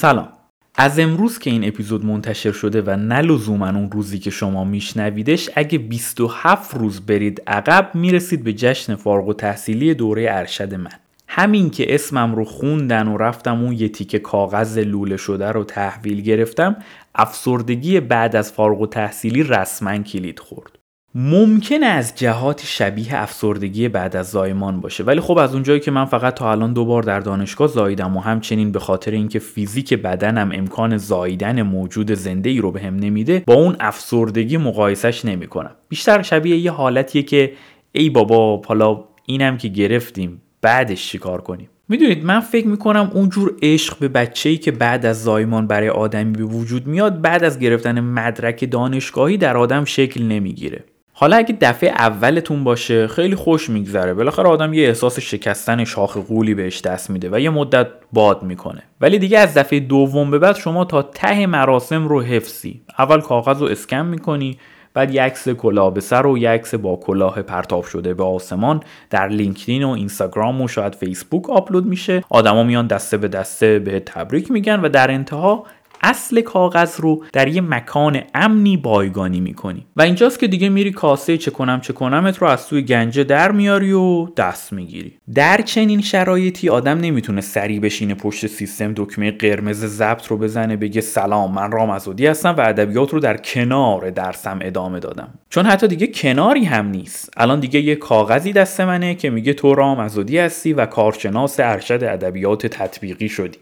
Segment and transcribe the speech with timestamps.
[0.00, 0.28] سلام.
[0.74, 5.50] از امروز که این اپیزود منتشر شده و نه لزوما اون روزی که شما میشنویدش
[5.54, 10.90] اگه 27 روز برید عقب می‌رسید به جشن فارغ و تحصیلی دوره ارشد من.
[11.28, 16.20] همین که اسمم رو خوندن و رفتم اون یه تیکه کاغذ لوله شده رو تحویل
[16.20, 16.76] گرفتم
[17.14, 20.79] افسردگی بعد از فارغ و تحصیلی رسما کلید خورد.
[21.14, 25.04] ممکنه از جهات شبیه افسردگی بعد از زایمان باشه.
[25.04, 28.20] ولی خب از اونجایی که من فقط تا الان دو بار در دانشگاه زاییدم و
[28.20, 33.42] همچنین به خاطر اینکه فیزیک بدنم امکان زاییدن موجود زنده ای رو بهم به نمیده
[33.46, 35.70] با اون افسردگی مقایسش نمی‌کنم.
[35.88, 37.52] بیشتر شبیه یه حالتیه که
[37.92, 43.98] ای بابا حالا اینم که گرفتیم بعدش چیکار کنیم؟ می‌دونید من فکر می‌کنم اونجور عشق
[43.98, 48.70] به بچه‌ای که بعد از زایمان برای آدمی به وجود میاد بعد از گرفتن مدرک
[48.70, 50.84] دانشگاهی در آدم شکل نمی‌گیره.
[51.20, 54.14] حالا اگه دفعه اولتون باشه خیلی خوش میگذره.
[54.14, 58.82] بالاخره آدم یه احساس شکستن شاخ قولی بهش دست میده و یه مدت باد می‌کنه.
[59.00, 62.80] ولی دیگه از دفعه دوم به بعد شما تا ته مراسم رو حفظی.
[62.98, 64.58] اول کاغذ رو اسکن می‌کنی
[64.94, 68.82] بعد یه عکس کلاه به سر و یه عکس با کلاه پرتاب شده به آسمان
[69.10, 72.24] در لینکدین و اینستاگرام و شاید فیسبوک آپلود میشه.
[72.30, 75.64] آدما میان دسته به دسته به تبریک میگن و در انتها
[76.02, 79.86] اصل کاغذ رو در یه مکان امنی بایگانی می‌کنی.
[79.96, 83.52] و اینجاست که دیگه میری کاسه چه کنم چه کنمت رو از توی گنجه در
[83.52, 85.12] میاری و دست می‌گیری.
[85.34, 91.00] در چنین شرایطی آدم نمی‌تونه سری بشینه پشت سیستم دکمه قرمز ضبط رو بزنه بگه
[91.00, 95.34] سلام من رام ازودی هستم و ادبیات رو در کنار درسم ادامه دادم.
[95.50, 97.30] چون حتی دیگه کناری هم نیست.
[97.36, 102.04] الان دیگه یه کاغذی دست منه که میگه تو رام ازودی هستی و کارشناس ارشد
[102.04, 103.58] ادبیات تطبیقی شدی.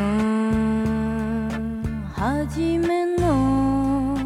[0.00, 1.50] の
[2.14, 4.16] 初めの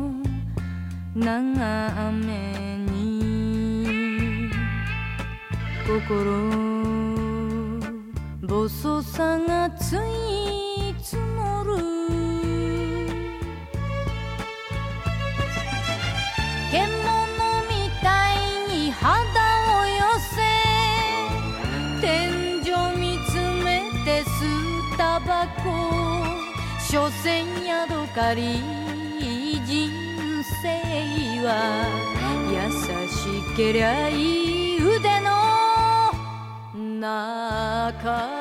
[1.14, 4.50] 長雨に
[5.86, 6.54] 心
[8.48, 10.33] 細さがつい
[26.91, 28.61] 所詮宿かり
[29.65, 29.89] 人
[30.61, 30.67] 生
[31.45, 31.85] は
[32.51, 32.57] 優
[33.07, 35.29] しけりゃいい腕の
[36.99, 38.39] 中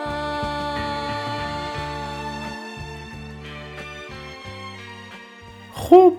[5.74, 6.12] خب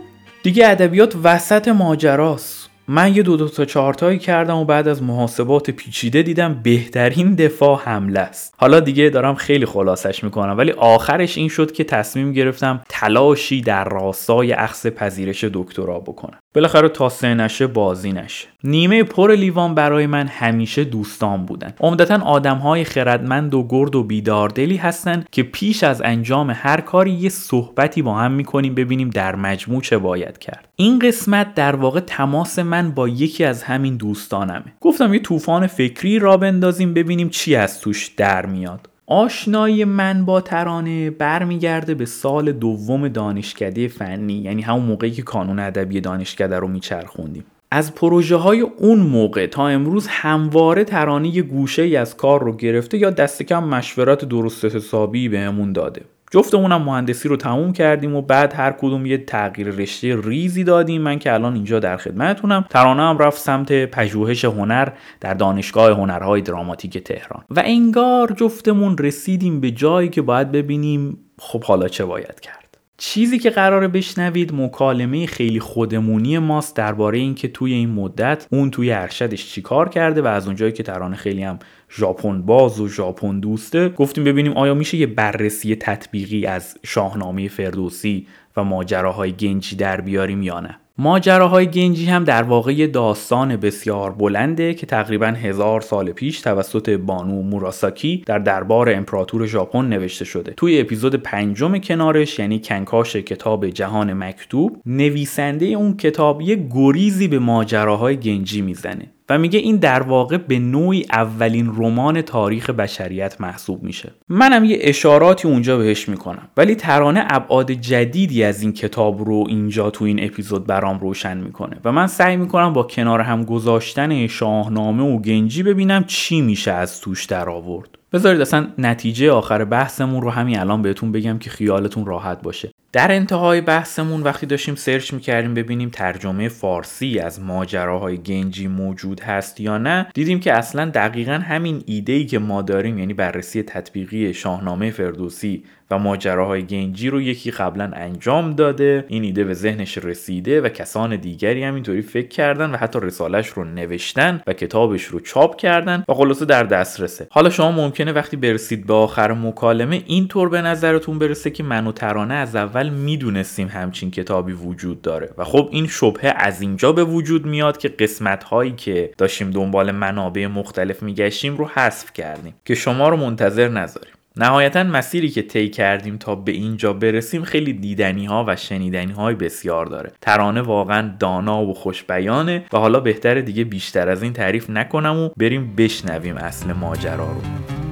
[0.44, 5.71] دیگه ادبیات وسط ماجراست من یه دو دو تا چهارتایی کردم و بعد از محاسبات
[5.71, 8.55] پیچیده دیدم بهترین دفاع حمله است.
[8.59, 13.85] حالا دیگه دارم خیلی خلاصش می‌کنم ولی آخرش این شد که تصمیم گرفتم تلاشی در
[13.85, 16.39] راستای اخذ پذیرش دکترا بکنم.
[16.55, 18.49] بالاخره تا سه نشه بازی نشه.
[18.65, 21.73] نیمه پر لیوان برای من همیشه دوستان بودن.
[21.81, 27.29] عمدتا آدمهای خردمند و گرد و بیداردلی هستن که پیش از انجام هر کاری یه
[27.29, 30.69] صحبتی با هم می‌کنیم ببینیم در مجموع چه باید کرد.
[30.77, 34.73] این قسمت در واقع تماس من با یکی از همین دوستانمه.
[34.81, 38.89] گفتم یه طوفان فکری را بندازیم ببینیم چی از توش در میاد.
[39.07, 45.59] آشنایی من با ترانه برمیگرده به سال دوم دانشکده فنی یعنی همون موقعی که کانون
[45.59, 47.45] ادبی دانشکده رو میچرخوندیم.
[47.71, 52.57] از پروژه های اون موقع تا امروز همواره ترانه یه گوشه ای از کار رو
[52.57, 56.03] گرفته یا دست کم مشورت درست حسابی بهمون داده.
[56.35, 61.03] جفتمونم مهندسی رو تموم کردیم و بعد هر کدوم یه تغییر رشته ریزی دادیم.
[61.03, 62.65] من که الان اینجا در خدمتتونم.
[62.71, 64.89] ترانه هم رفت سمت پژوهش هنر
[65.21, 67.45] در دانشگاه هنرهای دراماتیک تهران.
[67.51, 72.64] و انگار جفتمون رسیدیم به جایی که باید ببینیم خب حالا چه باید کرد.
[73.07, 78.93] چیزی که قراره بشنوید مکالمه خیلی خودمونی ماست درباره اینکه توی این مدت اون توی
[78.93, 81.59] ارشدش چیکار کرده و از اونجایی که ترانه خیلی هم
[81.91, 88.27] ژاپن باز و ژاپن دوسته گفتیم ببینیم آیا میشه یه بررسی تطبیقی از شاهنامه فردوسی
[88.57, 90.81] و ماجراهای گنجی در بیاریم یا نه.
[90.99, 97.43] ماجراهای گنجی هم در واقع داستان بسیار بلنده که تقریبا هزار سال پیش توسط بانو
[97.43, 100.53] موراساکی در دربار امپراتور ژاپن نوشته شده.
[100.53, 107.39] توی اپیزود پنجم کنارش یعنی کنکاش کتاب جهان مکتوب نویسنده اون کتاب یه گریزی به
[107.39, 109.14] ماجراهای گنجی می‌زنه.
[109.29, 114.13] و میگه این در واقع به نوعی اولین رمان تاریخ بشریت محسوب میشه.
[114.29, 116.49] منم یه اشاراتی اونجا بهش می‌کنم.
[116.57, 121.77] ولی ترانه ابعاد جدیدی از این کتاب رو اینجا تو این اپیزود برام روشن می‌کنه
[121.85, 127.01] و من سعی می‌کنم با کنار هم گذاشتن شاهنامه و گنجی ببینم چی میشه از
[127.01, 132.07] توش در آورد بذارید اصلا نتیجه آخر بحثمون رو همین الان بهتون بگم که خیالتون
[132.07, 132.71] راحت باشه.
[132.95, 139.61] در انتهای بحثمون وقتی داشتیم سرچ می‌کردیم ببینیم ترجمه فارسی از ماجراهای گنجی موجود هست
[139.61, 144.35] یا نه دیدیم که اصلا دقیقا همین ایده ای که ما داریم یعنی بررسی تطبیقی
[144.35, 149.05] شاهنامه فردوسی و ماجراهای گنجی رو یکی قبلا انجام داده.
[149.09, 153.49] این ایده به ذهنش رسیده و کسان دیگری هم اینطوری فکر کردن و حتی رسالش
[153.49, 157.27] رو نوشتن و کتابش رو چاپ کردن و خلاصه در دسترسه.
[157.31, 161.93] حالا شما ممکنه وقتی برسید به آخر مکالمه اینطور به نظرتون برسه که من و
[161.93, 165.31] ترانه از اول می‌دونستیم همچین کتابی وجود داره.
[165.39, 169.91] و خب این شبهه از اینجا به وجود میاد که قسمت هایی که داشتیم دنبال
[169.91, 174.15] منابع مختلف میگشتیم رو حذف کردیم که شما رو منتظر نذاریم.
[174.37, 179.35] نهایتا مسیری که طی کردیم تا به اینجا برسیم خیلی دیدنی ها و شنیدنی های
[179.35, 180.13] بسیار داره.
[180.21, 185.29] ترانه واقعا دانا و خوشبیانه و حالا بهتره دیگه بیشتر از این تعریف نکنم و
[185.37, 187.84] بریم بشنویم اصل ماجرا رو.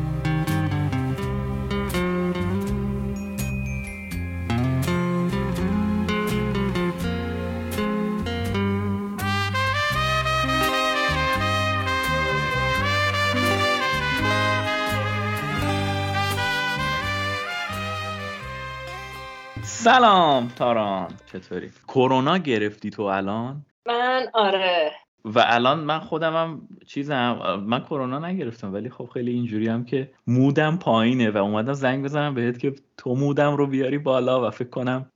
[19.82, 21.08] سلام تاران.
[21.32, 24.92] چطوری؟ کرونا گرفتی تو الان؟ من آره.
[25.24, 27.32] و الان من خودم هم چیزم
[27.66, 32.34] من کرونا نگرفتم ولی خب خیلی اینجوری هم که مودم پایینه و اومدم زنگ بزنم
[32.34, 35.10] بهت که تو مودم رو بیاری بالا و فکر کنم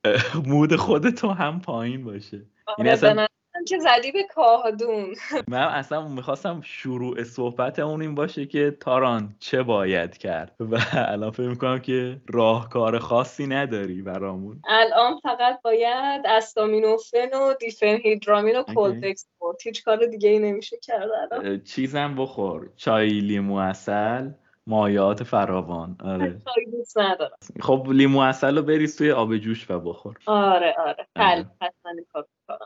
[0.46, 2.42] مود خود تو هم پایین باشه.
[2.78, 3.26] یعنی اصلا
[3.68, 5.14] که زدی به کاهدون.
[5.48, 11.30] من اصلا می‌خواستم شروع صحبت اون این باشه که تاران چه باید کرد؟ و الان
[11.30, 14.62] فکر می‌کنم که راهکار خاصی نداری برامون.
[14.68, 21.08] الان فقط باید استامینوفن و دیفنهیدرامین و کلداکس خورد هیچ کار دیگه ای نمیشه کرد
[21.32, 21.60] الان.
[21.60, 22.68] چیزم بخور.
[22.76, 24.31] چای لیمو عسل
[24.67, 25.96] مایعات فراوان.
[26.00, 26.42] آره.
[26.72, 27.36] دوست ندارم.
[27.60, 30.16] خب لیمو عسل رو بریز توی آب جوش و بخور.
[30.26, 31.06] آره آره.
[31.16, 31.92] حل حتما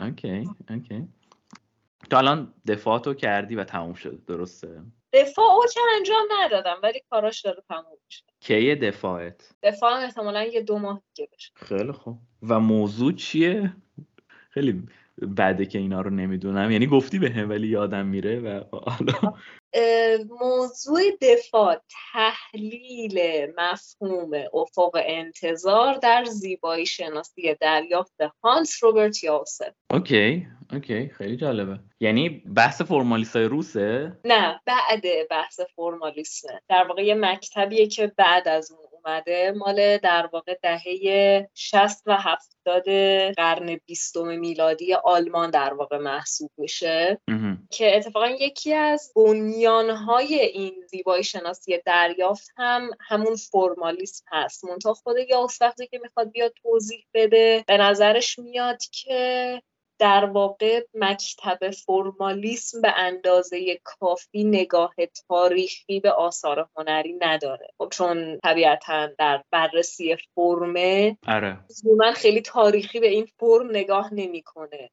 [0.01, 1.09] okay okay.
[2.11, 4.83] تو الان دفاعتو کردی و تموم شد درسته؟
[5.13, 8.25] دفاع رو که انجام ندادم ولی کاراش داره تموم میشه.
[8.41, 11.53] کیه دفاعت؟ دفاع احتمالا یه دو ماه دیگه بشه.
[11.57, 12.19] خیلی خوب.
[12.43, 13.73] و موضوع چیه؟
[14.51, 14.83] خیلی
[15.37, 16.71] بده که اینا رو نمی‌دونم.
[16.71, 19.35] یعنی گفتی به هم ولی یادم میره و حالا
[20.41, 21.81] موضوع دفاع
[22.13, 23.21] تحلیل
[23.59, 31.79] مفهوم افق انتظار در زیبایی شناسی دریافت هانس روبرت یاسف اوکی اوکی خیلی جالبه.
[32.01, 38.49] یعنی بحث فرمالیست های روسه؟ نه بعد بحث فرمالیسمه در واقع یه مکتبیه که بعد
[38.49, 42.85] از اون اومده مال در واقع دهه 60 و 70
[43.37, 47.21] قرن بیستم میلادی آلمان در واقع محسوب میشه.
[47.71, 54.65] که اتفاقا یکی از بنیانهای این زیبایی شناسی دریافت هم همون فرمالیسم هست.
[54.65, 59.63] منتها خود یاس وقتی که می‌خواد بیاد توضیح بده به نظرش میاد که
[60.01, 64.95] در واقع مکتب فرمالیسم به اندازه کافی نگاه
[65.29, 67.69] تاریخی به آثار هنری نداره.
[67.79, 71.59] خب چون طبیعتا در بررسی فرمه آره.
[71.99, 74.91] من خیلی تاریخی به این فرم نگاه نمی‌کنه.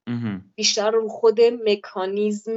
[0.54, 2.56] بیشتر رو خود مکانیزم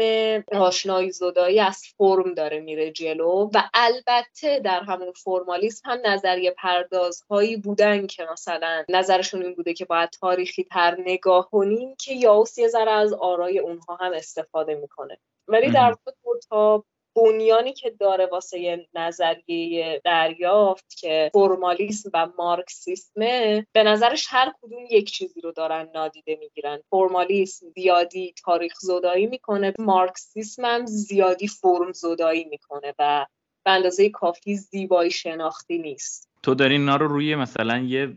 [0.52, 7.58] آشنایی زدایی از فرم داره میره جلو و البته در همون فرمالیسم هم نظریه پردازهایی
[7.58, 12.58] بودن که مثلا نظرشون این بوده که باید تاریخی تر نگاه کنیم که یا هاوس
[12.58, 15.18] یه ذره از آرای اونها هم استفاده می‌کنه.
[15.48, 16.84] ولی در واقع تا
[17.16, 25.12] بنیانی که داره واسه نظریه دریافت که فرمالیسم و مارکسیسمه به نظرش هر کدوم یک
[25.12, 26.80] چیزی رو دارن نادیده می‌گیرن.
[26.90, 33.26] فرمالیسم زیادی تاریخ زدایی می‌کنه مارکسیسم هم زیادی فرم زدایی می‌کنه و
[33.66, 36.30] به اندازه کافی زیبایی شناختی نیست.
[36.44, 38.16] تو داری اینا رو روی مثلا یه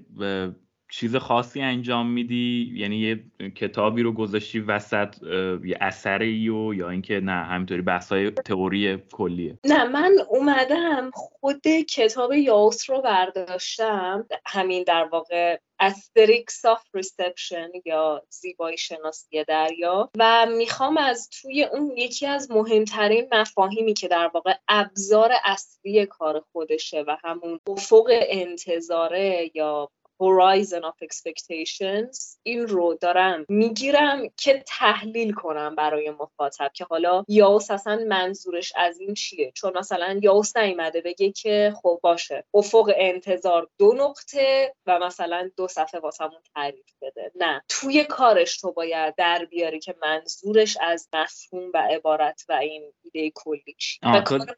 [0.90, 5.22] چیز خاصی انجام میدی؟ یعنی یه کتابی رو گذاشتی وسط
[5.64, 12.32] یه اثری و یا اینکه نه همینطوری بحثای تئوری کلیه؟ نه من اومدم خود کتاب
[12.32, 20.96] یاوس رو برداشتم همین در واقع Aesthetics of Reception یا زیبایی شناسی دریافت و می‌خوام
[20.96, 27.16] از توی اون یکی از مهمترین مفاهیمی که در واقع ابزار اصلی کار خودشه و
[27.24, 29.90] همون افق انتظاره یا
[30.23, 33.47] horizon of expectations این رو دارم.
[33.49, 39.52] می‌گیرم که تحلیل کنم برای مخاطب که حالا یاوس اصلا منظورش از این چیه.
[39.54, 42.44] چون مثلا یاوس نیومده بگه که خب باشه.
[42.54, 47.33] افق انتظار دو نقطه و مثلا دو صفحه واسمون تعریف بده.
[47.35, 47.62] نه.
[47.68, 53.33] توی کارش تو باید در بیاری که منظورش از مفهوم و عبارت و این ایده
[53.35, 54.00] کلی چی.
[54.02, 54.56] و کار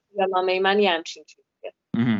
[0.62, 1.24] من یه همچین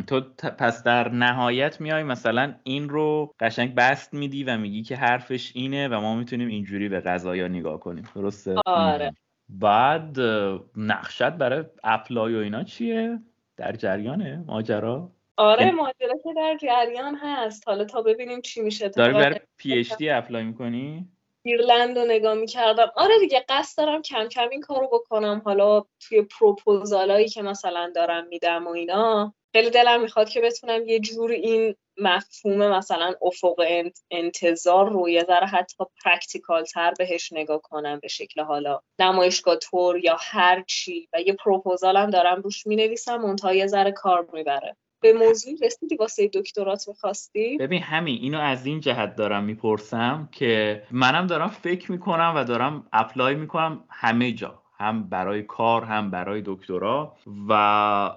[0.07, 0.21] تو
[0.57, 5.87] پس در نهایت میای مثلا این رو قشنگ بسط میدی و میگی که حرفش اینه
[5.87, 8.09] و ما می‌تونیم اینجوری به قضایا نگاه کنیم.
[8.15, 9.13] درسته؟ آره.
[9.49, 10.19] بعد
[10.75, 13.19] نقشت برای apply و اینا چیه؟
[13.57, 17.67] در جریانه ماجرا؟ آره یعنی ماجرا که در جریان هست.
[17.67, 18.89] حالا تا ببینیم چی میشه.
[18.89, 21.07] داری برای PhD apply می‌کنی؟
[21.43, 22.87] ایرلند رو نگاه می‌کردم.
[22.95, 25.41] آره دیگه قصد دارم کم کم این کارو بکنم.
[25.45, 29.33] حالا توی پروپوزالایی که مثلا دارم میدم و اینا.
[29.57, 33.55] خیلی دلم می‌خواد که بتونم یه جور این مفهوم مثلا افق
[34.11, 39.97] انتظار رو یه ذره حتی practical تر بهش نگاه کنم به شکل حالا نمایشگاه تور
[39.97, 45.13] یا هر چی و یه پروپوزالم دارم روش می‌نویسم منتها یه ذره کار می‌بره به
[45.13, 51.27] موضوع رسیدی واسه دکترات می‌خواستی؟ ببین همین اینو از این جهت دارم می‌پرسم که منم
[51.27, 57.15] دارم فکر می‌کنم و دارم apply می‌کنم همه جا هم برای کار هم برای دکترا
[57.49, 58.11] و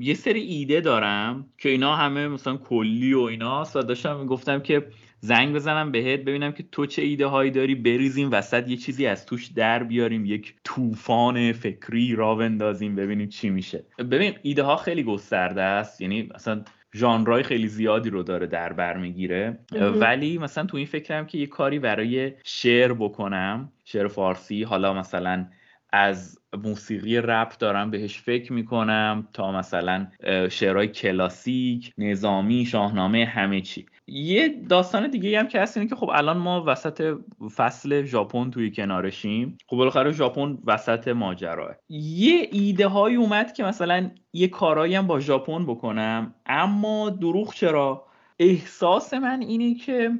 [0.00, 4.86] یه سری ایده دارم که اینا همه مثلا کلی و اینا و داشتم می‌گفتم که
[5.20, 9.26] زنگ بزنم بهت ببینم که تو چه ایده هایی داری بریزیم وسط یه چیزی از
[9.26, 13.84] توش در بیاریم یک طوفان فکری را بندازیم ببینیم چی میشه.
[13.98, 16.62] ببین ایده ها خیلی گسترده است یعنی مثلا
[16.94, 19.58] ژانرهای خیلی زیادی رو داره در بر می‌گیره.
[19.72, 25.46] ولی مثلا تو این فکرم که یه کاری برای شعر بکنم شعر فارسی حالا مثلا
[25.92, 30.06] از موسیقی رپ دارم بهش فکر می‌کنم تا مثلا
[30.50, 33.86] شعرهای کلاسیک نظامی شاهنامه همه چی.
[34.06, 37.16] یه داستان دیگه هم که هست اینه که خب الان ما وسط
[37.56, 44.10] فصل ژاپن توی کنارشیم خب بالاخره ژاپن وسط ماجراه یه ایده های اومد که مثلا
[44.32, 48.06] یه کارایی هم با ژاپن بکنم اما دروغ چرا؟
[48.38, 50.10] احساس من اینه که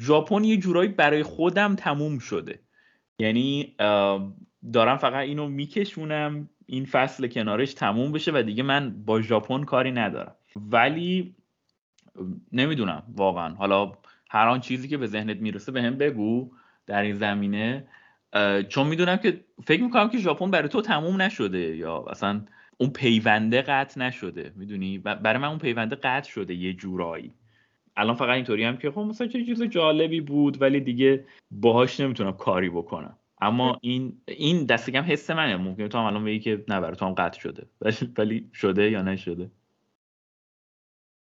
[0.00, 2.60] ژاپن یه جورایی برای خودم تموم شده.
[3.18, 3.76] یعنی
[4.72, 9.92] دارم فقط اینو میکشونم این فصل کنارش تموم بشه و دیگه من با ژاپن کاری
[9.92, 10.34] ندارم.
[10.56, 11.34] ولی
[12.52, 13.54] نمی‌دونم واقعا.
[13.54, 13.92] حالا
[14.30, 16.50] هر آن چیزی که به ذهنت می‌رسه به هم بگو
[16.86, 17.86] در این زمینه.
[18.68, 22.44] چون می‌دونم که فکر می‌کنم که ژاپن برای تو تموم نشده یا اصلا
[22.78, 24.52] اون پیونده قطع نشده.
[24.56, 27.32] می‌دونی؟ برای من اون پیونده قطع شده یه جورایی.
[27.96, 32.32] الان فقط اینطوری هم که خب مثلا چه چیز جالبی بود ولی دیگه باهاش نمی‌تونم
[32.32, 33.16] کاری بکنم.
[33.42, 35.56] اما این این دست کم حس منه.
[35.56, 37.66] ممکنه تو هم الان بگی که نه برای تو هم قطع شده.
[38.18, 39.50] ولی شده یا نشده؟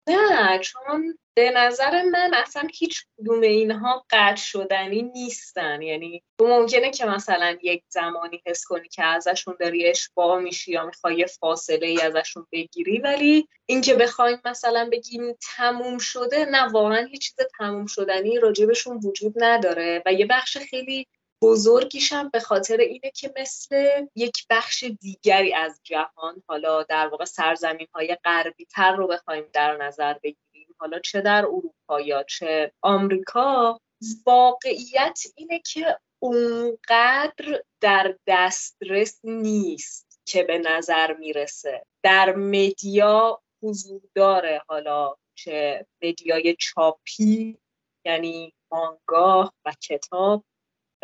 [0.07, 5.81] نه چون به نظر من اصلا هیچ کدوم اینها قطع شدنی نیستن.
[5.81, 10.85] یعنی تو ممکنه که مثلا یک زمانی حس کنی که ازشون داری اشباه میشی یا
[10.85, 15.21] می‌خوای یه فاصله ای ازشون بگیری ولی اینکه بخوایم مثلا بگیم
[15.55, 20.03] تموم شده نه واقعا هیچ چیز تموم شدنی راجبشون وجود نداره.
[20.05, 21.07] و یه بخش خیلی
[21.41, 27.87] بزرگیشم به خاطر اینه که مثل یک بخش دیگری از جهان حالا در واقع سرزمین
[27.93, 30.75] های غربی تر رو بخوایم در نظر بگیریم.
[30.77, 33.79] حالا چه در اروپا یا چه آمریکا
[34.25, 41.85] واقعیت اینه که اونقدر در دسترس نیست که به نظر می‌رسه.
[42.03, 44.61] در مدیا حضور داره.
[44.67, 47.57] حالا چه مدیای چاپی
[48.05, 50.43] یعنی مانگاه و کتاب.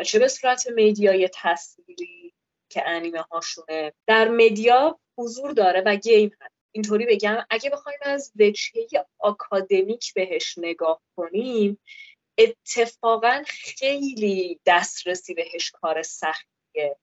[0.03, 2.34] چه به صورت مدیای تصویری
[2.70, 6.53] که انیمه هاشونه در مدیا حضور داره و گیم هست.
[6.72, 8.88] اینطوری بگم اگه بخوایم از وجهه
[9.20, 11.79] آکادمیک بهش نگاه کنیم
[12.38, 16.98] اتفاقا خیلی دسترسی بهش کار سختیه.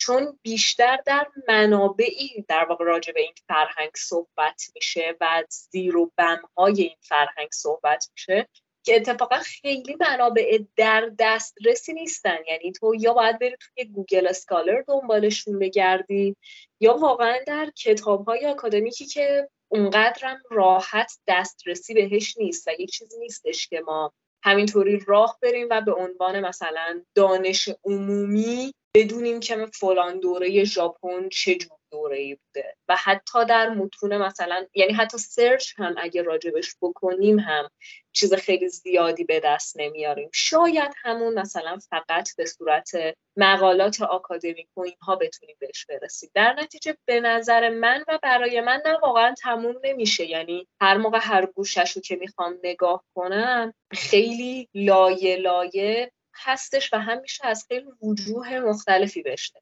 [0.00, 6.12] چون بیشتر در منابعی در واقع راجع به این فرهنگ صحبت میشه و زیر و
[6.16, 8.48] بمهای این فرهنگ صحبت میشه.
[8.88, 12.36] که اتفاقا خیلی منابع در دسترسی نیستن.
[12.48, 16.36] یعنی تو یا باید بری توی Google Scholar دنبالشون بگردی
[16.80, 23.18] یا واقعا در کتاب های اکادمیکی که اونقدرم راحت دسترسی بهش نیست و یک چیزی
[23.18, 30.20] نیستش که ما همینطوری راه بریم و به عنوان مثلا دانش عمومی بدونیم که فلان
[30.20, 31.58] دوره ژاپن چه
[31.90, 37.38] دوره ای بوده و حتی در متون مثلا یعنی حتی سرچ هم اگه راجبش بکنیم
[37.38, 37.68] هم
[38.12, 40.30] چیز خیلی زیادی به دست نمیاریم.
[40.34, 42.90] شاید همون مثلا فقط به صورت
[43.36, 46.30] مقالات آکادمیک و اینها بتونیم بهش برسیم.
[46.34, 50.26] در نتیجه به نظر من و برای من نه واقعا تموم نمیشه.
[50.26, 56.12] یعنی هر موقع هر گوشش رو که می‌خوام نگاه کنم خیلی لایه لایه
[56.44, 59.52] هستش و همیشه از خیلی وجوه مختلفی بهش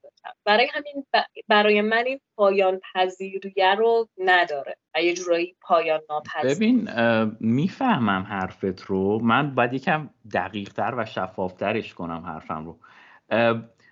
[0.45, 1.06] برای همین
[1.49, 6.88] برای من این پایان پذیریه رو نداره و یه جورایی پایان ناپذیر ببین
[7.40, 9.18] می‌فهمم حرفت رو.
[9.18, 12.78] من باید یکم دقیق تر و شفافترش کنم حرفم رو.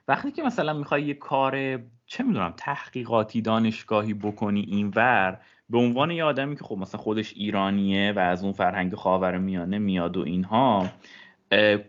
[0.08, 6.24] وقتی که مثلا می‌خوای یه کار چه می‌دونم تحقیقاتی دانشگاهی بکنی اینور به عنوان یه
[6.24, 10.86] آدمی که خب مثلا خودش ایرانیه و از اون فرهنگ خاور میانه میاد و اینها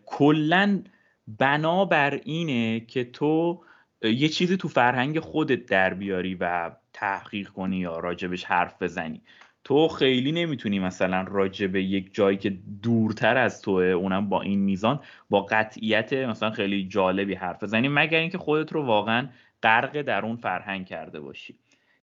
[0.05, 0.83] کلا
[1.27, 3.63] بنا بر اینه که تو
[4.03, 9.21] یه چیزی تو فرهنگ خودت در بیاری و تحقیق کنی یا راجبش حرف بزنی.
[9.63, 14.99] تو خیلی نمی‌تونی مثلا راجب یک جایی که دورتر از توه اونم با این میزان
[15.29, 19.27] با قطعیت مثلا خیلی جالبی حرف بزنی مگر اینکه خودت رو واقعا
[19.63, 21.55] غرق در اون فرهنگ کرده باشی.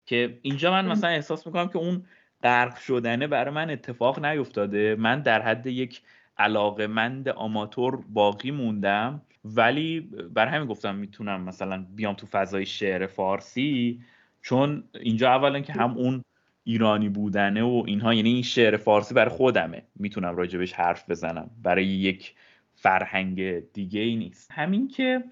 [0.06, 2.06] که اینجا من مثلا احساس می‌کنم که اون
[2.44, 4.96] غرق شدنه برای من اتفاق نیفتاده.
[5.00, 6.02] من در حد یک
[6.42, 9.22] علاقمند آماتور باقی موندم.
[9.46, 10.00] ولی
[10.34, 14.02] بر همین گفتم می‌تونم مثلا بیام تو فضای شعر فارسی
[14.42, 16.24] چون اینجا اولا که هم اون
[16.64, 19.84] ایرانی بودنه و اینها یعنی این شعر فارسی برای خودمه.
[19.96, 21.50] می‌تونم راجبش حرف بزنم.
[21.64, 22.34] برای یک
[22.76, 24.52] فرهنگ دیگه ای نیست.
[24.52, 25.24] همین که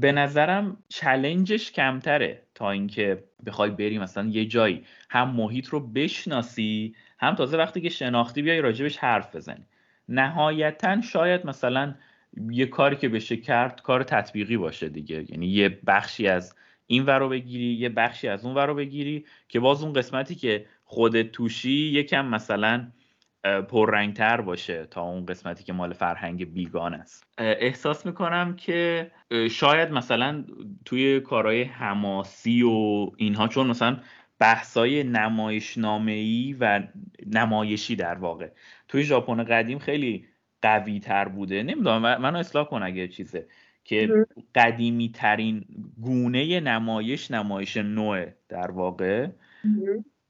[0.00, 6.94] به نظرم چلنجش کمتره تا اینکه بخوای بری مثلا یه جایی هم محیط رو بشناسی
[7.18, 9.66] هم تازه وقتی که شناختی بیای راجبش حرف بزنی.
[10.08, 11.94] نهایتا شاید مثلا
[12.50, 15.24] یه کاری که بشه کرد کار تطبیقی باشه دیگه.
[15.28, 16.54] یعنی یه بخشی از
[16.86, 20.34] این ور رو بگیری یه بخشی از اون ور رو بگیری که باز اون قسمتی
[20.34, 22.86] که خودت توشی یکم مثلا
[23.68, 27.26] پررنگتر باشه تا اون قسمتی که مال فرهنگ بیگان است.
[27.38, 29.10] احساس می‌کنم که
[29.50, 30.44] شاید مثلا
[30.84, 33.96] توی کارهای حماسی و اینها چون مثلا
[34.38, 36.82] بحثای نمایشنامه و
[37.26, 38.48] نمایشی در واقع.
[38.88, 40.24] توی ژاپن قدیم خیلی
[40.62, 41.62] قوی تر بوده.
[41.62, 43.46] نمی‌دونم منو اصلاح کن اگه چیزه.
[43.84, 45.64] که قدیمی ترین
[46.00, 49.28] گونه نمایش نمایش نوع در واقع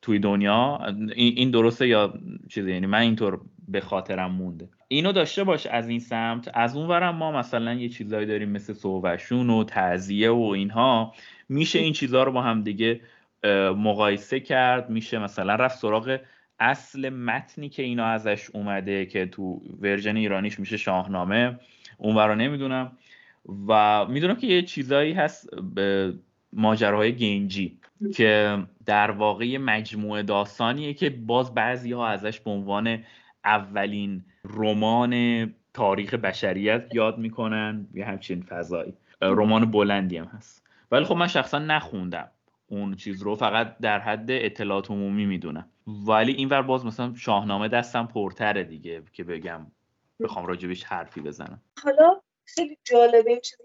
[0.03, 0.81] توی دنیا
[1.17, 2.15] این درسته یا
[2.49, 4.69] چیزه؟ یعنی من اینطور به خاطرم مونده.
[4.89, 6.51] اینو داشته باش از این سمت.
[6.55, 11.15] از اون ورم ما مثلا یه چیزایی داریم مثل صوبشون و تعذیه و اینها.
[11.49, 13.01] میشه این چیزها رو با هم دیگه
[13.77, 16.19] مقایسه کرد میشه مثلا رفت سراغ
[16.61, 21.59] اصل متنی که اینا ازش اومده که تو ورژن ایرانیش میشه شاهنامه.
[21.99, 22.93] اون رو نمی‌دونم.
[23.69, 26.15] و می‌دونم که یه چیزایی هست به
[26.53, 27.79] ماجراهای گنجی
[28.15, 33.05] که در واقع مجموعه داستانیه که باز بعضی ها ازش به عنوان
[33.45, 37.87] اولین رمان تاریخ بشریت یاد می‌کنن.
[37.95, 38.95] یه همچین فضایی.
[39.23, 40.67] رمان بلندی هم هست.
[40.91, 42.29] ولی خب من شخصا نخوندم.
[42.67, 45.71] اون چیز رو فقط در حد اطلاعات عمومی می‌دونم.
[45.87, 49.67] ولی اینور باز مثلا شاهنامه دستم پرتره دیگه که بگم
[50.21, 51.63] بخوام راجبش حرفی بزنم.
[51.85, 53.63] حالا خیلی جالبه این چیزی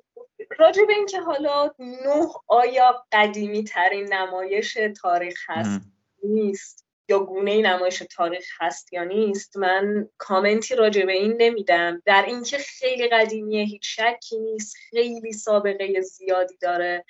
[0.60, 5.82] راجب این که حالا نه آیا قدیمی ترین نمایش تاریخ هست
[6.24, 12.02] نیست یا گونه نمایش تاریخ هست یا نیست من کامنتی راجع به این نمیدم.
[12.06, 17.06] در اینکه خیلی قدیمیه هیچ شکی نیست خیلی سابقه زیادی داره.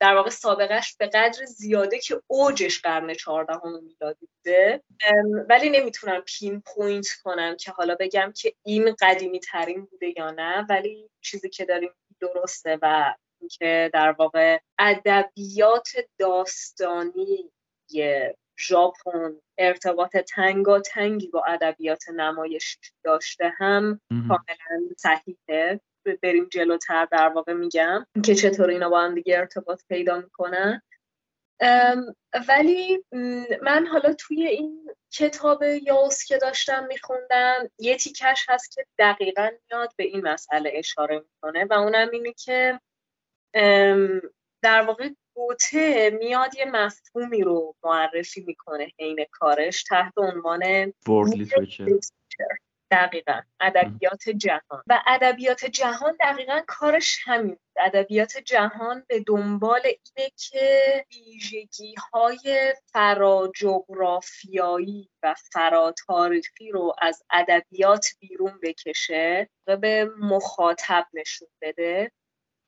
[0.00, 4.82] در واقع سابقش به قدر زیاده که اوجش قرن چهاردهم میلادی بوده.
[5.48, 11.10] ولی نمی‌تونم pinpoint کنم که حالا بگم که این قدیمی ترین بوده یا نه ولی
[11.20, 13.14] چیزی که داریم درسته و
[13.50, 17.50] که در واقع ادبیات داستانی
[18.60, 25.80] ژاپن ارتباط تنگا تنگی با ادبیات نمایش داشته هم کاملا صحیحه.
[26.22, 30.82] بریم جلوتر در واقع میگم که چطور اینا با هم دیگه ارتباط پیدا می‌کنن.
[32.48, 33.04] ولی
[33.62, 39.92] من حالا توی این کتاب یاوس که داشتم میخوندم یه تیکش هست که دقیقا میاد
[39.96, 42.80] به این مسئله اشاره می‌کنه و اونم اینه که
[44.62, 50.92] در واقع گوته میاد یه مفهومی رو معرفی می‌کنه حین کارش تحت عنوان
[52.90, 53.40] دقیقا.
[53.60, 54.82] ادبیات جهان.
[54.86, 65.10] و ادبیات جهان دقیقا کارش همین ادبیات جهان به دنبال اینه که ویژگی های فراجغرافیایی
[65.22, 72.10] و فراتاریخی رو از ادبیات بیرون بکشه و به مخاطب نشون بده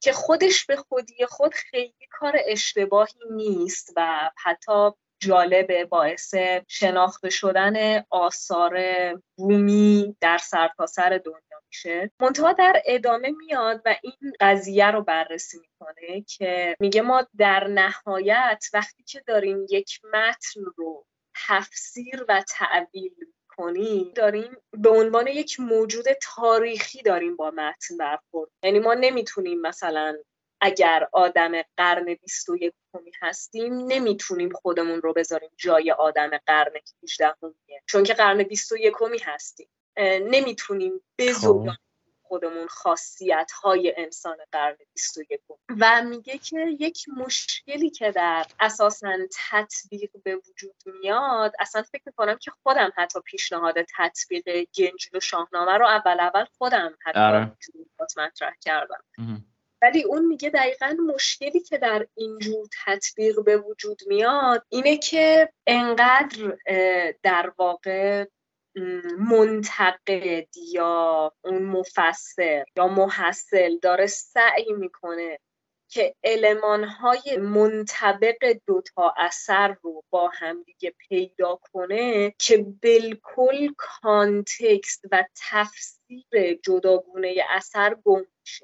[0.02, 6.34] که خودش به خودی خود خیلی کار اشتباهی نیست و حتی جالبه باعث
[6.68, 8.78] شناخته شدن آثار
[9.38, 12.10] رومی در سرتاسر سر دنیا میشه.
[12.20, 18.64] منتها در ادامه میاد و این قضیه رو بررسی می‌کنه که میگه ما در نهایت
[18.72, 21.06] وقتی که داریم یک متن رو
[21.48, 23.14] تفسیر و تعویل
[23.48, 28.50] کنیم داریم به عنوان یک موجود تاریخی داریم با متن برخورد.
[28.62, 30.16] یعنی ما نمی‌تونیم مثلا
[30.60, 32.74] اگر آدم قرن 21
[33.22, 37.34] هستیم نمی‌تونیم خودمون رو بذاریم جای آدم قرن 18
[37.86, 39.68] چون که قرن 21 هستیم.
[40.22, 41.80] نمی‌تونیم بزرگان خب.
[42.28, 45.40] خودمون خاصیت های انسان قرن 21
[45.80, 49.18] و میگه که یک مشکلی که در اساسا
[49.50, 55.72] تطبیق به وجود میاد اصلا فکر می‌کنم که خودم حتی پیشنهاد تطبیق گنجل و شاهنامه
[55.72, 57.56] رو اول اول خودم حتی آره.
[58.16, 59.04] مطرح کردم.
[59.86, 66.56] ولی اون میگه دقیقا مشکلی که در اینجور تطبیق به وجود میاد اینه که انقدر
[67.22, 68.24] در واقع
[69.18, 75.38] منتقد یا اون مفسر یا محصل داره سعی می‌کنه
[75.88, 76.14] که
[77.00, 86.60] های منطبق دوتا اثر رو با هم دیگه پیدا کنه که بالکل کانتکست و تفسیر
[86.62, 88.22] جداگونه اثر گم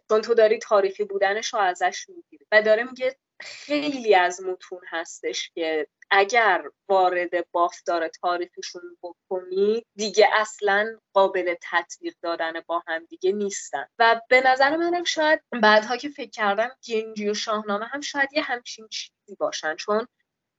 [0.09, 2.47] چون تو داری تاریخی بودنش رو ازش می‌گیری.
[2.53, 10.99] و داره میگه خیلی از متون هستش که اگر وارد بافتار تاریخشون بکنی دیگه اصلا
[11.15, 13.87] قابل تطبیق دادن با هم دیگه نیستن.
[13.99, 18.43] و به نظر منم شاید بعدها که فکر کردم گنجی و شاهنامه هم شاید یه
[18.43, 20.07] همچین چیزی باشن چون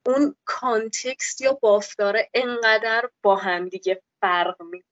[0.05, 4.83] اون کانتکست یا بافتاره انقدر با هم دیگه فرق می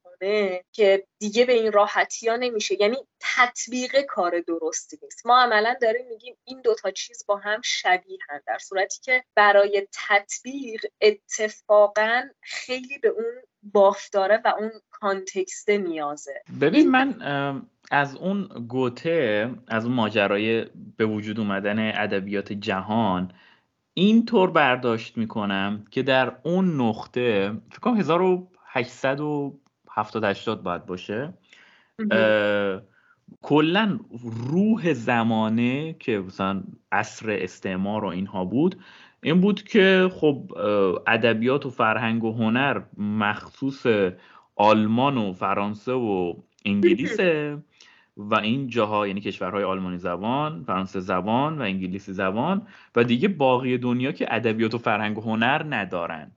[0.72, 2.80] که دیگه به این راحتی ها نمیشه.
[2.80, 5.26] یعنی تطبیق کار درستی نیست.
[5.26, 9.88] ما عملا داریم میگیم این دوتا چیز با هم شبیه هن در صورتی که برای
[10.08, 16.42] تطبیق اتفاقا خیلی به اون بافتاره و اون کانتکست نیازه.
[16.60, 17.14] ببین من
[17.90, 23.32] از اون گوته از اون ماجرای به وجود اومدن ادبیات جهان
[23.94, 29.20] اینطور برداشت می‌کنم که در اون نقطه فکر کنم 1800
[29.94, 31.34] هفتاد هشتاد باید باشه.
[33.42, 33.98] کلا
[34.50, 38.76] روح زمانه که مثلا عصر استعمار و اینها بود
[39.22, 40.52] این بود که خب
[41.06, 43.86] ادبیات و فرهنگ و هنر مخصوص
[44.56, 47.58] آلمان و فرانسه و انگلیسه
[48.16, 53.78] و این جاها یعنی کشورهای آلمانی زبان، فرانسه زبان و انگلیسی زبان و دیگه باقی
[53.78, 56.32] دنیا که ادبیات و فرهنگ و هنر ندارن.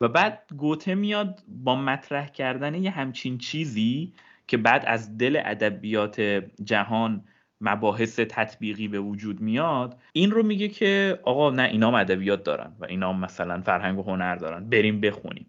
[0.00, 4.12] و بعد گوته میاد با مطرح کردن یه همچین چیزی
[4.46, 6.20] که بعد از دل ادبیات
[6.64, 7.24] جهان
[7.60, 12.84] مباحث تطبیقی به وجود میاد این رو میگه که آقا نه اینا ادبیات دارن و
[12.84, 15.46] اینا مثلا فرهنگ و هنر دارن بریم بخونیم.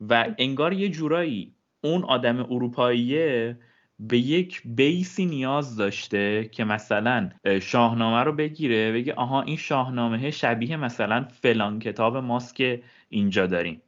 [0.00, 3.58] و انگار یه جورایی اون آدم اروپاییه
[4.00, 7.30] به یک بیسی نیاز داشته که مثلا
[7.62, 13.82] شاهنامه رو بگیره بگه آها این شاهنامه شبیه مثلا فلان کتاب ماست که اینجا داریم.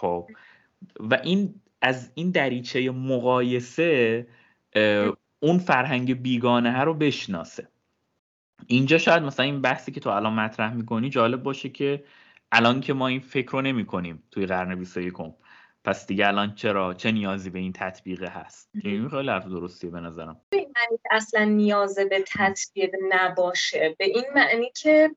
[0.00, 0.28] خب.
[1.00, 4.26] و این از این دریچه مقایسه
[5.40, 7.68] اون فرهنگ بیگانه رو بشناسه.
[8.66, 12.04] اینجا شاید مثلا این بحثی که تو الان مطرح می‌کنی جالب باشه که
[12.52, 15.14] الان که ما این فکر رو نمی کنیم توی قرن 21
[15.84, 20.00] پس دیگه الان چرا؟ چه نیازی به این تطبیقه هست؟ این خیلی حرف درستیه به
[20.00, 20.40] نظرم.
[20.52, 23.96] معنی اصلا نیاز به تطبیق نباشه.
[23.98, 25.10] به این معنی که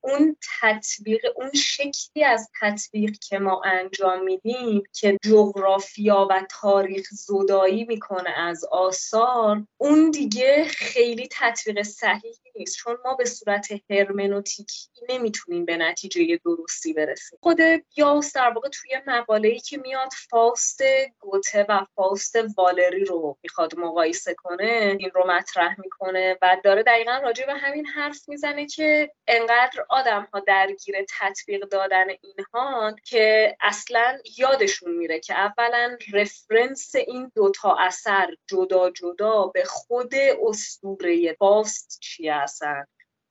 [0.00, 7.84] اون تطبیق اون شکلی از تطبیق که ما انجام میدیم که جغرافیا و تاریخ زدایی
[7.84, 12.76] می‌کنه از آثار اون دیگه خیلی تطبیق صحیحی نیست.
[12.76, 17.38] چون ما به صورت هرمنوتیکی نمی‌تونیم به نتیجه درستی برسیم.
[17.42, 17.58] خود
[17.96, 20.82] یاس در واقع توی مقاله ای که میاد فاست
[21.18, 27.20] گوته و فاست والری رو می‌خواد مقایسه کنه این رو مطرح می‌کنه و داره دقیقا
[27.22, 34.18] راجع به همین حرف می‌زنه که انقدر آدم ها درگیر تطبیق دادن اینها که اصلا
[34.38, 40.14] یادشون میره که اولا رفرنس این دوتا اثر جدا جدا به خود
[40.48, 42.86] اسطوره باست چی هستن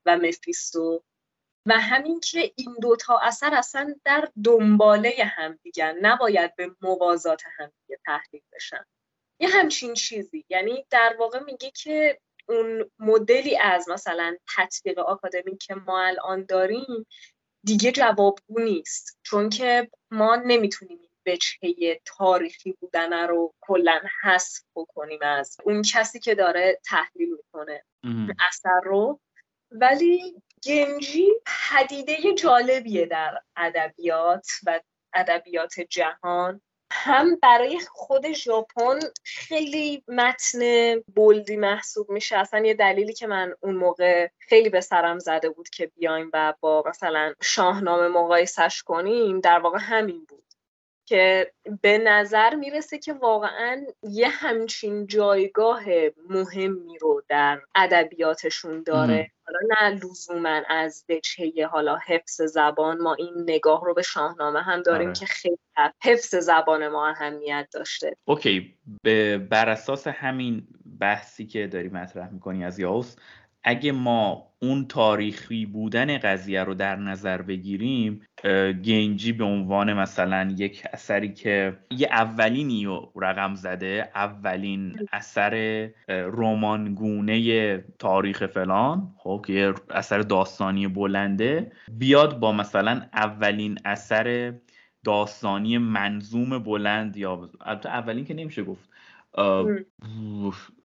[0.05, 1.03] و مفیستو.
[1.65, 7.71] و همین که این دوتا اثر اصلا در دنباله هم دیگه نباید به موازات هم
[7.81, 8.85] دیگه تحلیل بشن.
[9.39, 15.75] یه همچین چیزی یعنی در واقع میگه که اون مدلی از مثلا تطبیق آکادمی که
[15.75, 17.05] ما الان داریم
[17.63, 19.19] دیگه جوابگو نیست.
[19.23, 26.35] چون که ما نمی‌تونیم وجهه تاریخی بودن رو کلا حذف بکنیم از اون کسی که
[26.35, 27.83] داره تحلیل می‌کنه
[28.47, 29.19] اثر رو.
[29.71, 34.79] ولی گنجی پدیده جالبیه در ادبیات و
[35.13, 36.61] ادبیات جهان.
[36.95, 40.59] هم برای خود ژاپن خیلی متن
[41.15, 42.37] بلدی محسوب میشه.
[42.37, 46.53] اصلا یه دلیلی که من اون موقع خیلی به سرم زده بود که بیایم و
[46.59, 50.42] با مثلا شاهنامه مقایسش کنیم در واقع همین بود.
[51.05, 55.83] که به نظر می‌رسه که واقعا یه همچین جایگاه
[56.29, 59.31] مهمی رو در ادبیاتشون داره.
[59.45, 64.81] حالا نه لزوما از وجهه حالا حفظ زبان ما این نگاه رو به شاهنامه هم
[64.81, 65.19] داریم آره.
[65.19, 65.57] که خیلی
[66.03, 68.17] حفظ زبان ما اهمیت داشته.
[68.25, 68.77] اوکی
[69.49, 70.67] بر اساس همین
[70.99, 73.15] بحثی که داری مطرح می‌کنی از یاوس
[73.63, 78.21] اگه ما اون تاریخی بودن قضیه رو در نظر بگیریم
[78.85, 87.77] گنجی به عنوان مثلا یک اثری که یه اولینی رو رقم زده اولین اثر رومانگونه
[87.99, 94.53] تاریخ فلان خب که یه اثر داستانی بلنده بیاد با مثلا اولین اثر
[95.03, 97.49] داستانی منظوم بلند یا
[97.85, 98.89] اولین که نمیشه گفت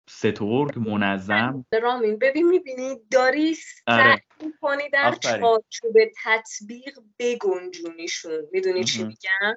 [0.09, 1.65] ستورگ منظم.
[1.83, 4.23] رامین ببین می‌بینی؟ داری آره.
[4.41, 5.95] سعی کنی در چارچوب
[6.25, 8.49] تطبیق بگنجونیشون.
[8.53, 9.55] می‌دونی چی میگم؟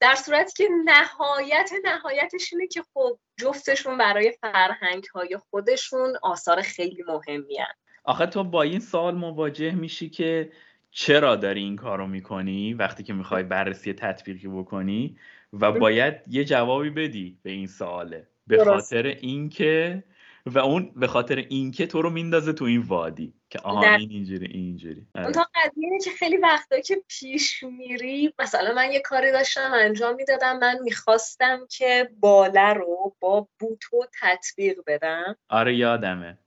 [0.00, 7.02] در صورتی که نهایت نهایتش اینه که خب جفتشون برای فرهنگ های خودشون آثار خیلی
[7.08, 7.74] مهمی هن.
[8.04, 10.52] آخه تو با این سال مواجه میشی که
[10.90, 15.18] چرا داری این کارو می‌کنی وقتی که می‌خوای بررسی تطبیقی بکنی
[15.52, 18.28] و باید یه جوابی بدی به این سواله.
[18.46, 20.04] به خاطر اینکه
[20.46, 24.46] و اون به خاطر اینکه تو رو میندازه تو این وادی که آها این اینجوری
[24.46, 25.06] اینجوری.
[25.14, 30.14] اون تا قضیه که خیلی وقتا که پیش میری مثلا من یه کاری داشتم انجام
[30.14, 35.36] می‌دادم من می‌خواستم که باله رو با بوتو تطبیق بدم.
[35.48, 36.38] آره یادمه.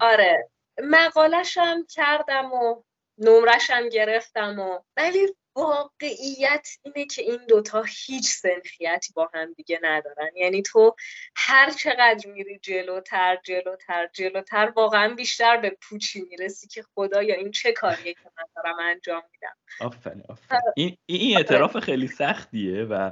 [0.00, 0.50] آره.
[0.84, 2.82] مقالشم کردم و
[3.18, 10.30] نمرشم گرفتم و ولی واقعیت اینه که این دوتا هیچ سنخیتی با هم دیگه ندارن.
[10.36, 10.96] یعنی تو
[11.36, 17.72] هر چقدر میری جلوتر جلوتر جلوتر واقعا بیشتر به پوچی می‌رسی که خدایا این چه
[17.72, 19.56] کاریه که من دارم انجام میدم.
[19.80, 20.60] آفرین آفرین.
[20.76, 23.10] این, این اعتراف خیلی سختیه و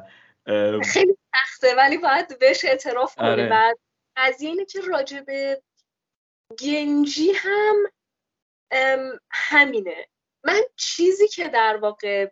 [0.92, 3.28] خیلی سخته ولی باید بهش اعتراف کنی.
[3.28, 3.48] آره.
[3.52, 3.74] و
[4.16, 5.26] قضیه اینه که راجب
[6.60, 7.76] گنجی هم
[9.30, 10.06] همینه.
[10.44, 12.30] من چیزی که در واقع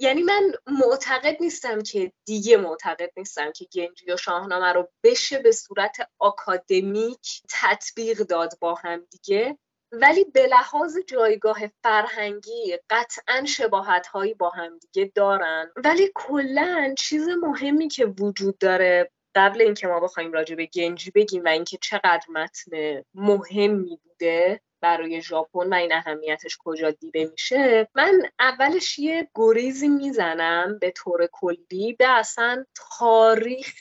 [0.00, 5.52] یعنی من معتقد نیستم که دیگه معتقد نیستم که گنجی و شاهنامه رو بشه به
[5.52, 9.58] صورت آکادمیک تطبیق داد با هم دیگه.
[9.92, 15.72] ولی به لحاظ جایگاه فرهنگی قطعا شباهت هایی با هم دیگه دارن.
[15.76, 21.44] ولی کلا چیز مهمی که وجود داره قبل اینکه ما بخوایم راجع به گنجی بگیم
[21.44, 27.88] و اینکه چقدر متن مهمی بوده برای ژاپن و این اهمیتش کجا دیده میشه.
[27.94, 32.64] من اولش یه گریزی می‌زنم به طور کلی به اصلا
[32.98, 33.80] تاریخ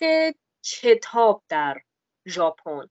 [0.65, 1.81] کتاب در
[2.27, 2.89] ژاپن.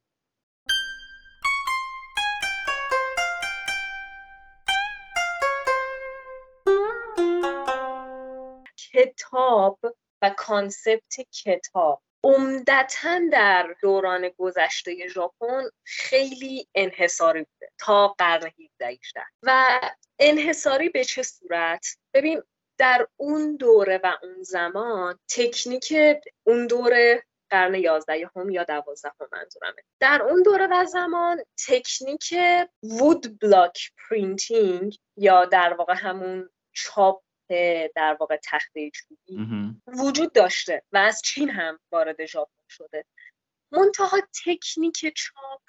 [8.93, 9.79] کتاب
[10.23, 12.03] و کانسپت کتاب.
[12.25, 18.99] عمدتا در دوران گذشته ژاپن خیلی انحصاری بوده تا قرن 17
[19.43, 19.81] و
[20.19, 22.43] انحصاری به چه صورت؟ ببین
[22.79, 25.95] در اون دوره و اون زمان تکنیک
[26.47, 29.83] اون دوره قرن 11 هم یا 12 هم منظورمه.
[30.01, 32.35] در اون دوره و زمان تکنیک
[32.83, 37.23] woodblock printing یا در واقع همون چاپ
[37.97, 39.47] در واقع تخته چوبی
[39.87, 43.05] وجود داشته و از چین هم وارد ژاپن شده.
[43.73, 45.63] منتها تکنیک چاپ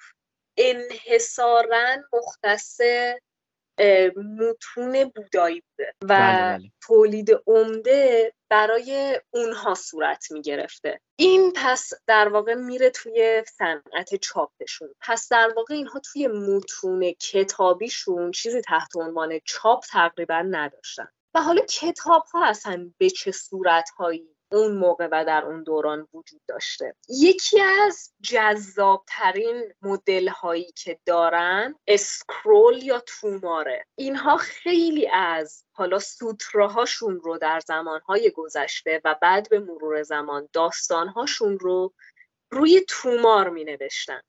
[0.56, 2.80] انحصارا مختص
[4.16, 6.70] متون بودایی بوده و بله، بله.
[6.82, 14.94] تولید عمده برای اونها صورت می گرفته این پس در واقع میره توی صنعت چاپشون.
[15.00, 21.08] پس در واقع اینها توی متون کتابیشون چیزی تحت عنوان چاپ تقریبا نداشتن.
[21.34, 26.08] و حالا کتاب ها اصلا به چه صورت هایی اون موقع و در اون دوران
[26.14, 33.86] وجود داشته؟ یکی از جذابترین مدل هایی که دارن اسکرول یا توماره.
[33.94, 41.58] اینها خیلی از حالا سوتراهاشون رو در زمانهای گذشته و بعد به مرور زمان داستانهاشون
[41.58, 41.94] رو
[42.50, 44.20] روی تومار می نوشتن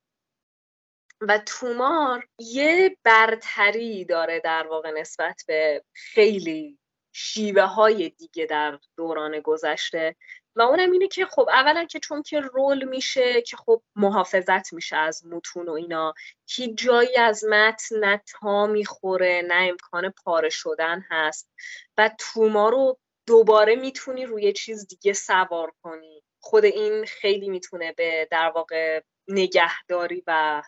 [1.21, 6.79] و تومار یه برتری داره در واقع نسبت به خیلی
[7.17, 10.15] شیوه های دیگه در دوران گذشته
[10.55, 14.95] و اونم اینه که خب اولا که چون که رول میشه که خب محافظت میشه
[14.95, 16.13] از متون و اینا
[16.49, 21.49] هیچ جایی از متن نه تا می‌خوره نه امکان پاره شدن هست
[21.97, 22.97] و توما رو
[23.27, 26.23] دوباره می‌تونی روی چیز دیگه سوار کنی.
[26.39, 30.63] خود این خیلی می‌تونه به در واقع نگهداری و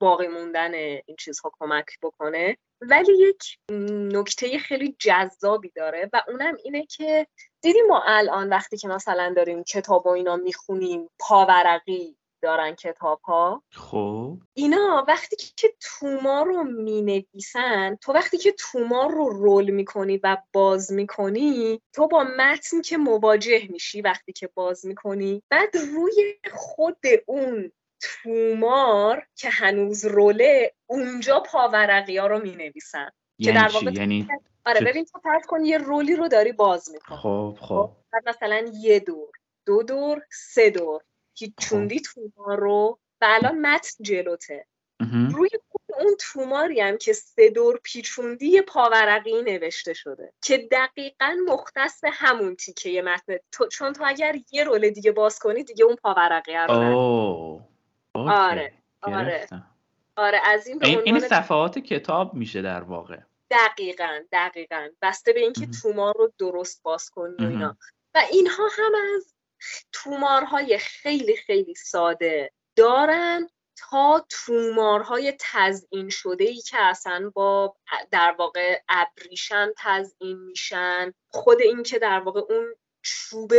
[0.00, 2.56] باقی موندن این چیزها کمک بکنه.
[2.80, 3.58] ولی یک
[4.16, 7.26] نکته خیلی جذابی داره و اونم اینه که
[7.62, 13.62] دیدیم ما الان وقتی که مثلا داریم کتاب و اینا می‌خونیم پاورقی دارن کتاب ها
[13.72, 14.38] خب.
[14.54, 20.36] اینا وقتی که توما رو می نویسن تو وقتی که توما رو رول می‌کنی و
[20.52, 25.42] باز می‌کنی تو با متن که مواجه میشی وقتی که باز می‌کنی.
[25.50, 33.58] بعد روی خود اون تومار که هنوز روله اونجا پاورقی ها رو می نویسن یعنی
[33.58, 34.28] که در واقع یعنی
[34.66, 37.18] آره ببین تو فرض کن یه رولی رو داری باز می‌کنی.
[37.18, 37.90] خب خب.
[38.26, 39.28] مثلا یه دور
[39.66, 41.02] دو دور سه دور.
[41.34, 41.52] که خب.
[41.60, 44.66] چوندی تومار رو و الان متن جلوته.
[45.30, 45.50] روی
[45.98, 50.32] اون توماری هم که سه دور پیچوندی پاورقی نوشته شده.
[50.42, 53.36] که دقیقا مختص همون تیکه متن.
[53.52, 57.62] تو چون تو اگر یه رول دیگه باز کنی دیگه اون پاورقی رو
[58.14, 59.46] آره آره.
[60.16, 63.18] آره از این این, این صفحات کتاب میشه در واقع.
[63.50, 64.88] دقیقا دقیقا.
[65.02, 67.76] بسته به اینکه تومار رو درست باز کنی و اینا.
[68.14, 69.34] و اینها هم از
[69.92, 77.76] تومارهای خیلی خیلی ساده دارن تا تومارهای تزئین شده ای که اصلا با
[78.10, 81.14] در واقع ابریشم تزئین میشن.
[81.28, 83.52] خود این که در واقع اون چوب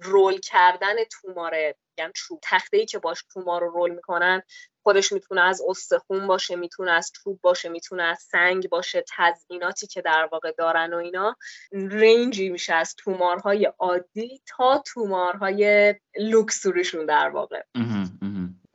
[0.00, 4.42] رول کردن توماره یعنی چوب تخته ای که باش تومار رو رول می‌کنن
[4.82, 10.02] خودش می‌تونه از استخون باشه می‌تونه از چوب باشه می‌تونه از سنگ باشه تزئیناتی که
[10.02, 11.36] در واقع دارن و اینا.
[11.72, 17.62] رنجی میشه از تومارهای عادی تا تومارهای لوکسوریشون در واقع.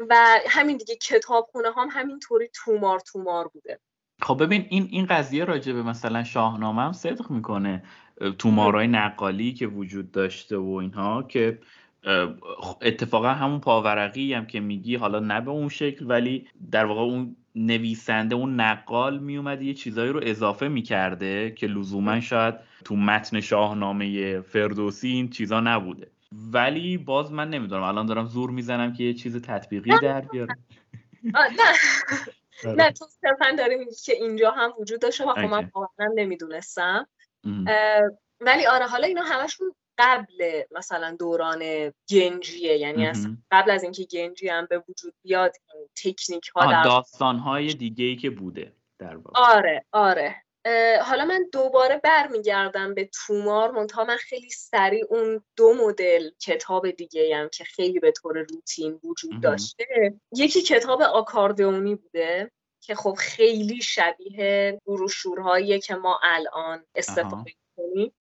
[0.10, 3.80] و همین دیگه کتابخونه هم همینطوری تومار تومار بوده.
[4.22, 7.84] خب ببین این این قضیه راجع به مثلا شاهنامه هم صدق می‌کنه.
[8.40, 11.60] تومارای نقالی که وجود داشته و اینها که
[12.82, 17.36] اتفاقا همون پاورقی هم که میگی حالا نه به اون شکل ولی در واقع اون
[17.56, 24.42] نویسنده اون نقال میومده یه چیزایی رو اضافه می‌کرده که لزوما شاید تو متن شاهنامه
[24.42, 26.12] فردوسی این چیزا نبوده.
[26.52, 30.64] ولی باز من نمی‌دونم الان دارم زور می‌زنم که یه چیز تطبیقی در بیارم.
[31.24, 31.34] نه.
[32.78, 32.92] نه.
[32.92, 37.08] تو صرفا داری میگی که اینجا هم وجود داشته و خب من واقعا نمی‌دونستم.
[38.42, 44.50] ولی آره حالا اینا همشون قبل مثلا دوران گنجیه یعنی از قبل از اینکه گنجی
[44.50, 45.56] هم به وجود بیاد
[46.04, 50.36] تکنیک ها در داستان های دیگه ای که بوده در آره آره.
[51.04, 57.36] حالا من دوباره برمیگردم به تومار منتها من خیلی سریع اون دو مدل کتاب دیگه
[57.36, 62.52] هم که خیلی به طور روتین وجود داشته یکی کتاب آکاردئونی بوده.
[62.86, 67.56] که خب خیلی شبیه بروشورهایی که ما الان استفاده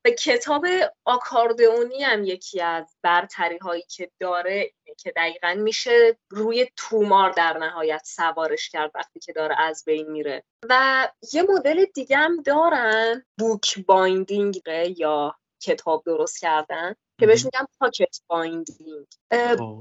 [0.04, 0.66] و کتاب
[1.04, 8.02] آکاردئونی هم یکی از برتری هایی که داره که دقیقا میشه روی تومار در نهایت
[8.04, 10.44] سوارش کرد وقتی که داره از بین میره.
[10.68, 13.24] و یه مدل دیگه هم دارن.
[13.38, 14.62] book binding
[14.96, 19.06] یا کتاب درست کردن که بهش میگن pocket binding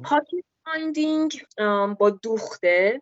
[0.03, 1.45] pocket binding
[1.99, 3.01] با دوخته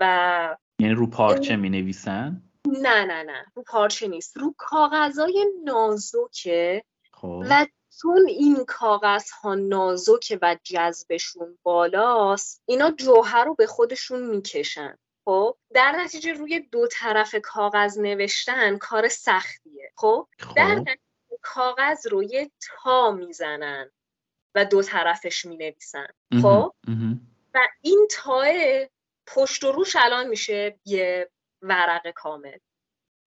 [0.00, 4.36] و یعنی رو پارچه می نویسن نه نه نه رو پارچه نیست.
[4.36, 6.82] رو کاغذهای نازکه
[7.12, 7.42] خب.
[7.50, 7.66] و
[8.00, 14.98] چون این کاغذ ها نازکه و جذبشون بالاست اینا جوهر رو به خودشون می‌کشن.
[15.24, 19.92] خب؟ در نتیجه روی دو طرف کاغذ نوشتن کار سختیه.
[19.96, 20.56] خب, خب.
[20.56, 23.90] در نتیجه کاغذ رو یه تا می‌زنن
[24.54, 26.06] و دو طرفش می‌نویسن.
[26.42, 26.74] خب؟
[27.54, 28.46] و این تاه
[29.26, 31.30] پشت و روش الان میشه یه
[31.62, 32.58] ورق کامل.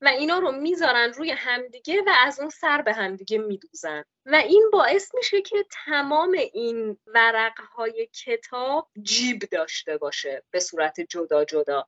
[0.02, 4.04] و اینا رو می‌ذارن روی همدیگه و از اون سر به همدیگه میدوزن.
[4.26, 11.46] و این باعث میشه که تمام این ورقهای کتاب جیب داشته باشه به صورت جدا
[11.46, 11.88] جدا.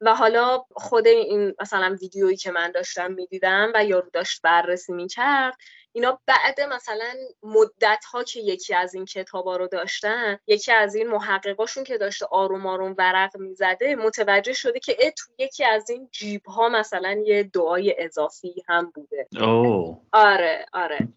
[0.00, 5.56] و حالا خود این مثلا ویدیویی که من داشتم می‌دیدم و یارو داشت بررسی می‌کرد
[5.98, 11.08] اینا بعد مثلا مدت ها که یکی از این کتابا رو داشتن یکی از این
[11.08, 16.08] محققاشون که داشته آروم آروم ورق می‌زده متوجه شده که اه تو یکی از این
[16.12, 19.28] جیب ها مثلا یه دعای اضافی هم بوده.
[19.40, 20.00] اوه.
[20.12, 21.08] آره آره.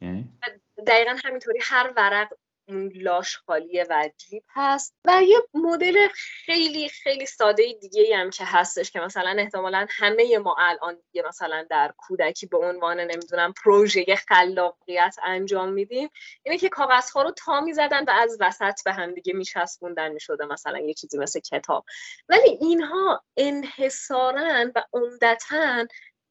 [0.87, 2.33] دقیقا همینطوری هر ورق
[2.71, 8.43] اون لاش خالی و جیب هست و یه مدل خیلی خیلی ساده دیگه هم که
[8.45, 14.05] هستش که مثلا احتمالا همه ما الان دیگه مثلا در کودکی به عنوان نمی‌دونم پروژه
[14.27, 16.09] خلاقیت انجام میدیم
[16.43, 20.79] اینه که کاغذها رو تا می‌زدن و از وسط به هم دیگه میچسبوندن می‌شده مثلا
[20.79, 21.85] یه چیزی مثل کتاب.
[22.29, 25.85] ولی اینها انحصارا و عمدتا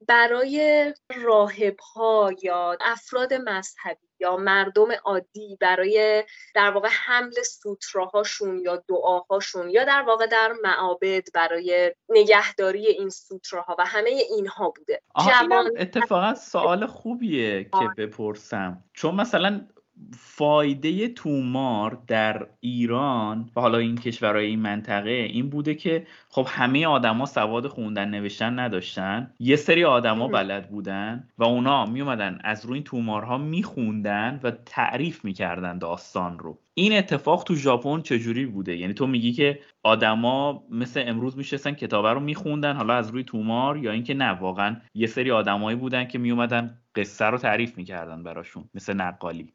[0.08, 8.84] برای راهب ها یا افراد مذهبی یا مردم عادی برای در واقع حمل سوتراهاشون یا
[8.88, 15.02] دعاهاشون یا در واقع در معابد برای نگهداری این سوتراها و همه اینها بوده.
[15.28, 15.70] جوان...
[15.76, 18.84] اتفاقا سوال خوبیه که بپرسم.
[18.94, 19.66] چون مثلا
[20.12, 26.86] فایده تومار در ایران و حالا این کشورهای این منطقه این بوده که خب همه
[26.86, 29.34] آدما سواد خوندن نوشتن نداشتن.
[29.38, 34.50] یه سری آدما بلد بودن و اونا می اومدن از روی این تومارها میخوندن و
[34.50, 36.58] تعریف می‌کردن داستان رو.
[36.74, 42.12] این اتفاق تو ژاپن چجوری بوده؟ یعنی تو میگی که آدما مثل امروز میشستن کتابه
[42.12, 46.18] رو میخوندن حالا از روی تومار یا اینکه نه واقعا یه سری آدمایی بودن که
[46.18, 49.54] میومدن قصه رو تعریف می‌کردن براشون مثل نقالی.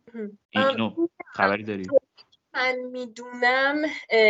[0.49, 1.87] اینو خبری داری؟
[2.53, 3.81] من می‌دونم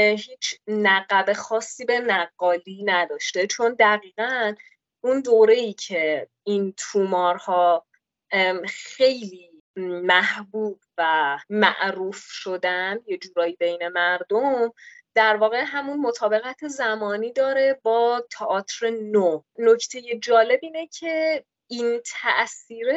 [0.09, 4.55] هیچ نقب خاصی به نقالی نداشته چون دقیقا
[5.03, 7.85] اون دوره ای که این تومارها
[8.67, 14.73] خیلی محبوب و معروف شدن یه جورایی بین مردم
[15.15, 19.41] در واقع همون مطابقت زمانی داره با تئاتر نو.
[19.59, 22.87] نکته جالب اینه که این تاثیر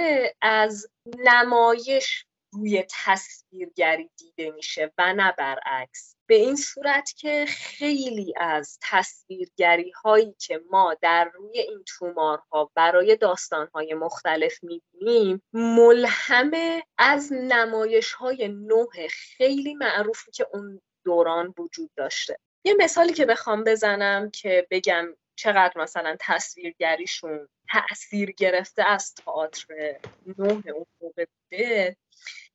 [0.40, 6.16] از نمایش روی تصویرگری دیده میشه و نه برعکس.
[6.26, 13.16] به این صورت که خیلی از تصویرگری هایی که ما در روی این تومارها برای
[13.16, 16.50] داستان های مختلف می‌بینیم ملهم
[16.98, 22.38] از نمایش های نوع خیلی معروفی که اون دوران وجود داشته.
[22.64, 29.96] یه مثالی که بخوام بزنم که بگم چقدر مثلا تصویرگریشون تاثیر گرفته از تئاتر
[30.38, 31.96] نوع اون موقع بوده؟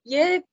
[0.05, 0.43] یه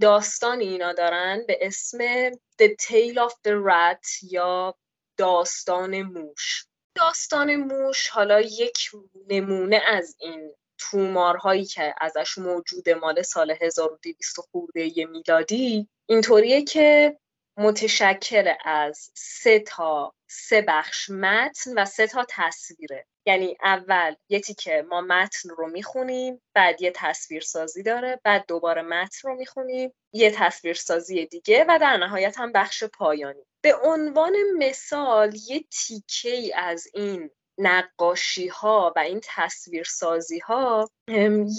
[0.00, 4.74] داستانی اینا دارن به اسم The Tale of the Rat یا
[5.16, 6.66] داستان موش.
[6.94, 8.90] داستان موش حالا یک
[9.28, 17.16] نمونه از این تومارهایی که ازش موجود مال سال 1200 خورده میلادی اینطوریه که
[17.60, 23.06] متشکل از سه تا سه بخش متن و سه تا تصویره.
[23.26, 28.82] یعنی اول یه که ما متن رو می‌خونیم بعد یه تصویر سازی داره بعد دوباره
[28.82, 33.42] متن رو می‌خونیم یه تصویر سازی دیگه و در نهایت هم بخش پایانی.
[33.62, 37.30] به عنوان مثال یه تیکه ای از این
[37.60, 40.90] نقاشی ها و این تصویر سازی ها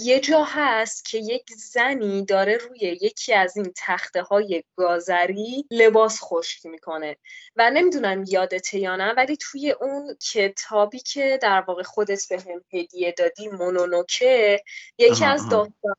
[0.04, 6.20] یه جا هست که یک زنی داره روی یکی از این تخته های گازری لباس
[6.22, 7.16] خشک می‌کنه.
[7.56, 12.64] و نمی‌دونم یادته یا نه ولی توی اون کتابی که در واقع خودت به هم
[12.80, 14.60] هدیه دادی مونونوکه
[14.98, 15.96] یکی از داستان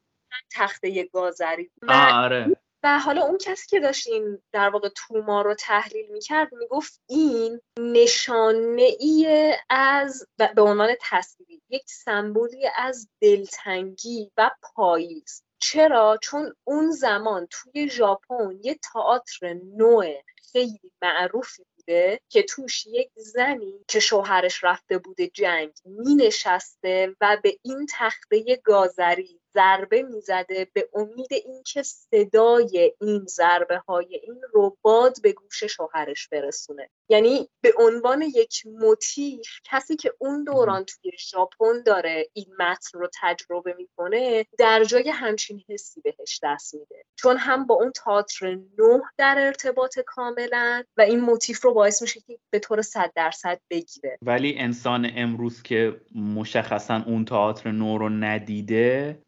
[0.56, 1.72] تخته گازری.
[1.90, 2.63] آره.
[2.84, 7.62] و حالا اون کسی که داشت این در واقع توما رو تحلیل می‌کرد می‌گفت این
[7.80, 15.44] نشانه ای از به عنوان تصویری یک سمبولی از دلتنگی و پاییز.
[15.60, 23.10] چرا؟ چون اون زمان توی ژاپن یه تئاتر نوع خیلی معروفی بوده که توش یک
[23.16, 30.68] زنی که شوهرش رفته بوده جنگ می نشسته و به این تخته گازری ضربه می‌زده
[30.74, 36.90] به امید اینکه صدای این ضربه های این رو باد به گوش شوهرش برسونه.
[37.14, 43.10] یعنی به عنوان یک موتیف کسی که اون دوران توی ژاپن داره این متن رو
[43.22, 47.06] تجربه می‌کنه در جای همچین حسی بهش دست میده.
[47.16, 52.20] چون هم با اون تئاتر نه در ارتباط کاملا و این موتیف رو باعث میشه
[52.20, 54.18] که به طور صد درصد بگیره.
[54.22, 59.20] ولی انسان امروز که مشخصا اون تئاتر نو رو ندیده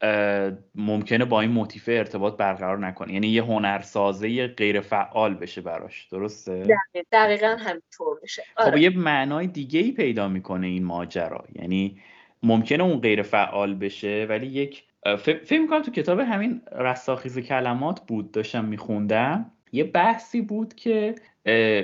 [0.75, 3.13] ممکنه با این موتیف ارتباط برقرار نکنه.
[3.13, 6.07] یعنی یه هنرسازه غیر فعال بشه براش.
[6.11, 6.77] درسته؟
[7.11, 8.43] دقیقا همینطور میشه.
[8.55, 8.81] خب آره.
[8.81, 11.45] یه معنای دیگه ای پیدا می‌کنه این ماجرا.
[11.55, 11.97] یعنی
[12.43, 14.83] ممکنه اون غیر فعال بشه ولی یک
[15.19, 19.51] فکر می‌کنم تو کتاب همین رستاخیز کلمات بود داشتم میخوندم.
[19.71, 21.15] یه بحثی بود که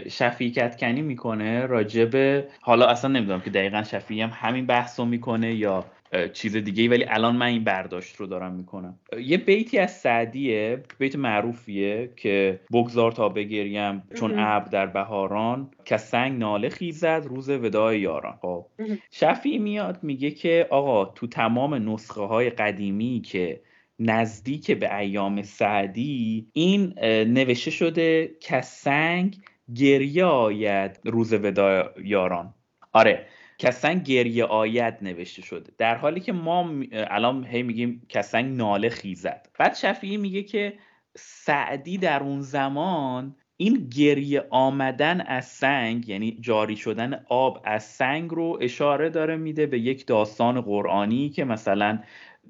[0.09, 5.55] شفیع کنی می‌کنه راجب حالا اصلا نمی‌دونم که دقیقا شفیع هم همین بحث رو می‌کنه
[5.55, 5.85] یا
[6.33, 8.99] چیز دیگه ولی الان من این برداشت رو دارم می‌کنم.
[9.19, 15.97] یه بیتی از سعدیه بیت معروفیه که بگذار تا بگریم چون ابر در بهاران که
[15.97, 18.37] سنگ ناله خیزد روز ودای یاران.
[18.41, 18.65] خب.
[19.11, 23.61] شفیع میاد میگه که آقا تو تمام نسخه های قدیمی که
[23.99, 26.93] نزدیک به ایام سعدی این
[27.27, 29.37] نوشته شده که سنگ
[29.75, 32.53] گریه آید روز ودا یاران.
[32.93, 33.25] آره.
[33.61, 35.71] کسنگ گریه آید نوشته شده.
[35.77, 39.49] در حالی که ما الان هی میگیم کسنگ ناله خیزد.
[39.59, 40.73] بعد شفیعی میگه که
[41.17, 48.31] سعدی در اون زمان این گریه آمدن از سنگ یعنی جاری شدن آب از سنگ
[48.31, 51.99] رو اشاره داره میده به یک داستان قرآنی که مثلا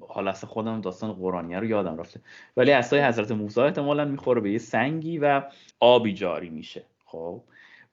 [0.08, 2.20] حالا اصلا خودم داستان قرآنی رو یادم رفته.
[2.56, 5.42] ولی اصای حضرت موسی احتمالا می‌خوره به یه سنگی و
[5.80, 6.84] آبی جاری میشه.
[7.04, 7.42] خب؟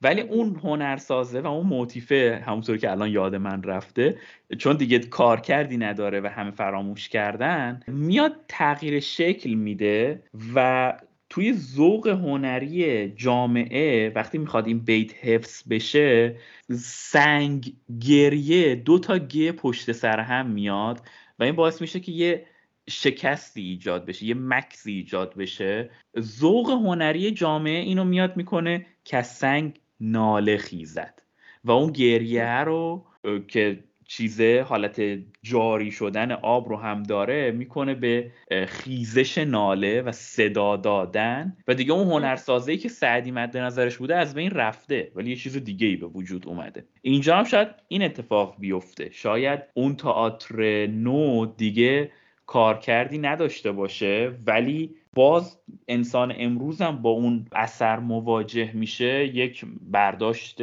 [0.01, 4.17] ولی اون هنرسازه و اون موتیفه همونطور که الان یاد من رفته
[4.57, 10.23] چون دیگه کار کردی نداره و همه فراموش کردن میاد تغییر شکل میده
[10.55, 10.93] و
[11.29, 16.35] توی ذوق هنری جامعه وقتی می‌خواد این بیت حفظ بشه
[16.79, 21.01] سنگ گریه دو تا گه پشت سر هم میاد
[21.39, 22.45] و این باعث میشه که یه
[22.89, 25.89] شکستی ایجاد بشه یه مکسی ایجاد بشه.
[26.19, 31.21] ذوق هنری جامعه اینو میاد می‌کنه که سنگ ناله خیزد.
[31.63, 33.05] و اون گریه رو
[33.47, 35.01] که چیزه حالت
[35.43, 38.31] جاری شدن آب رو هم داره می‌کنه به
[38.67, 41.57] خیزش ناله و صدا دادن.
[41.67, 45.11] و دیگه اون هنرسازه که سعدی مد نظرش بوده از بین رفته.
[45.15, 46.85] ولی یه چیز دیگه ای به وجود اومده.
[47.01, 49.09] اینجا هم شاید این اتفاق بیفته.
[49.11, 52.11] شاید اون تئاتر نو دیگه
[52.45, 60.61] کارکردی نداشته باشه ولی باز انسان امروز هم با اون اثر مواجه میشه یک برداشت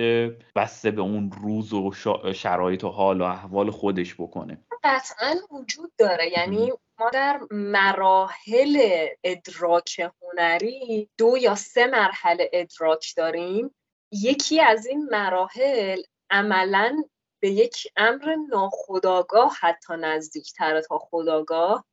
[0.56, 1.92] بسته به اون روز و
[2.34, 4.58] شرایط و حال و احوال خودش بکنه.
[4.84, 6.30] قطعا وجود داره.
[6.38, 13.74] یعنی ما در مراحل ادراک هنری دو یا سه مرحله ادراک داریم.
[14.12, 17.02] یکی از این مراحل عملا
[17.40, 21.84] به یک امر ناخداگاه حتی نزدیکتره تا خداگاه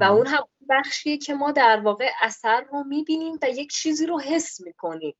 [0.00, 4.20] و اون هم بخشیه که ما در واقع اثر رو می‌بینیم و یک چیزی رو
[4.20, 5.16] حس می‌کنیم.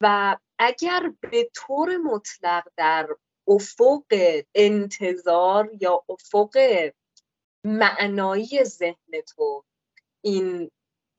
[0.00, 3.08] و اگر به طور مطلق در
[3.48, 4.04] افق
[4.54, 6.58] انتظار یا افق
[7.64, 9.64] معنایی ذهن تو
[10.24, 10.70] این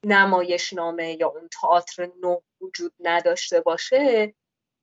[0.06, 4.34] نمایشنامه یا اون تئاتر نو وجود نداشته باشه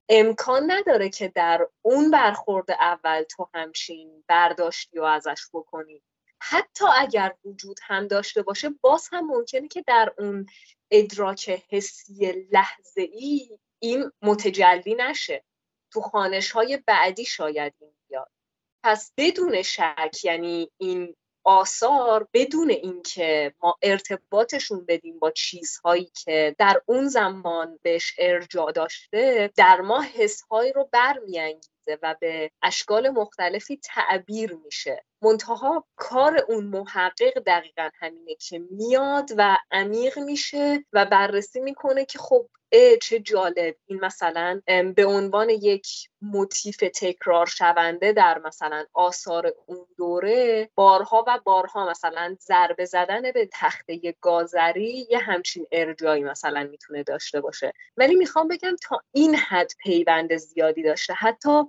[0.09, 6.03] امکان نداره که در اون برخورد اول تو همچین برداشتی و ازش بکنی.
[6.43, 10.47] حتی اگر وجود هم داشته باشه باز هم ممکنه که در اون
[10.91, 15.45] ادراک حسی لحظه ای این متجلی نشه.
[15.93, 18.31] تو خانش های بعدی شاید این بیاد.
[18.85, 21.15] پس بدون شک یعنی این
[21.45, 29.53] آثار بدون اینکه ما ارتباطشون بدیم با چیزهایی که در اون زمان بهش ارجاع داشته
[29.57, 31.72] در ما حسهایی رو برمیانگیزه.
[32.03, 35.05] و به اشکال مختلفی تعبیر میشه.
[35.23, 42.19] منتها کار اون محقق دقیقا همینه که میاد و عمیق میشه و بررسی می‌کنه که
[42.19, 42.49] خب
[43.03, 43.77] چه جالب.
[43.87, 44.61] این مثلا
[44.97, 45.89] به عنوان یک
[46.23, 53.49] موتیف تکرار شونده در مثلا آثار اون دوره بارها و بارها مثلا ضربه زدن به
[53.53, 57.73] تخته گازری یه همچین ارجایی مثلا می‌تونه داشته باشه.
[57.97, 61.15] ولی می‌خوام بگم تا این حد پیوند زیادی داشته.
[61.15, 61.63] حتی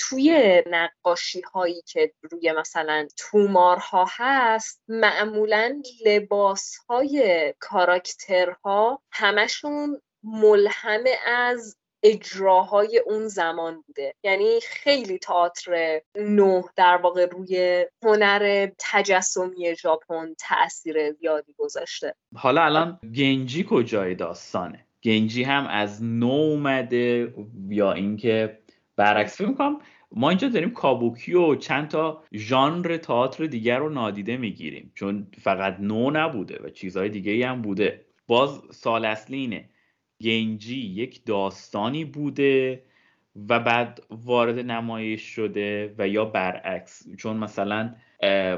[0.00, 10.00] توی نقاشی هایی که روی مثلا تومارها هست معمولا لباس های کاراکترها همشون
[10.32, 14.14] ملهم از اجراهای اون زمان بوده.
[14.24, 22.14] یعنی خیلی تئاتر نو در واقع روی هنر تجسمی ژاپن تاثیر زیادی گذاشته.
[22.36, 27.34] حالا الان گنجی کجای داستانه؟ گنجی هم از نو اومده
[27.68, 28.58] یا اینکه
[28.96, 29.78] برعکس فکر می‌کنم
[30.12, 34.92] ما اینجا داریم کابوکی و چند تا ژانر تئاتر دیگر رو نادیده می‌گیریم.
[34.94, 38.04] چون فقط نو نبوده و چیزهای دیگه هم بوده.
[38.26, 39.68] باز سال اصلی اینه.
[40.22, 42.82] گنجی یک داستانی بوده
[43.48, 47.06] و بعد وارد نمایش شده و یا برعکس.
[47.16, 47.94] چون مثلا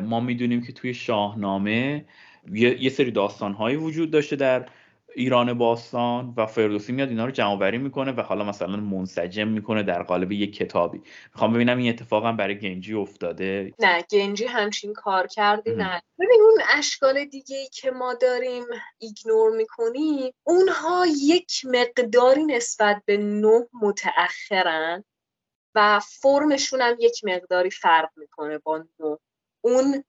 [0.02, 2.04] ما می‌دونیم که توی شاهنامه
[2.52, 4.66] یه سری داستانهایی وجود داشته در
[5.14, 9.82] ایران باستان و فردوسی میاد اینا رو جمع بری می‌کنه و حالا مثلا منسجم می‌کنه
[9.82, 11.02] در قالب یک کتابی.
[11.32, 16.02] می‌خوام ببینم این اتفاق برای گنجی افتاده؟ نه گنجی همچین کار کردی نه.
[16.18, 18.64] ببین اون اشکال دیگه ای که ما داریم
[18.98, 25.04] ایگنور می‌کنیم اونها یک مقداری نسبت به نه متأخرن
[25.74, 29.16] و فرمشون هم یک مقداری فرق می‌کنه با نو
[29.60, 30.04] اون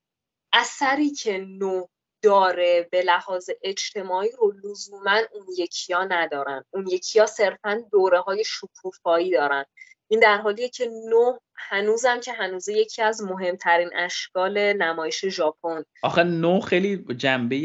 [0.53, 1.85] اثری که نو
[2.21, 6.63] داره به لحاظ اجتماعی رو لزوما اون یکی ها ندارن.
[6.71, 9.65] اون یکی ها صرفا دوره های شکوفایی دارن.
[10.07, 15.83] این در حالیه که نو هنوزم که هنوز یکی از مهمترین اشکال نمایش ژاپن.
[16.03, 17.59] آخه نو خیلی جنبه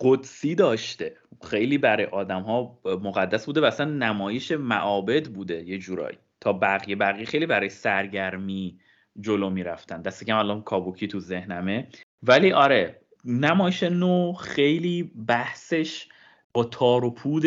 [0.00, 1.16] قدسی داشته.
[1.50, 6.18] خیلی برای آدم ها مقدس بوده و اصلا نمایش معابد بوده یه جورایی.
[6.40, 8.78] تا بقیه بقیه خیلی برای سرگرمی
[9.20, 10.02] جلو می‌رفتن.
[10.02, 11.88] دست کم الان کابوکی تو ذهنمه.
[12.22, 16.08] ولی آره نمایش نو خیلی بحثش
[16.52, 17.44] با تار و پود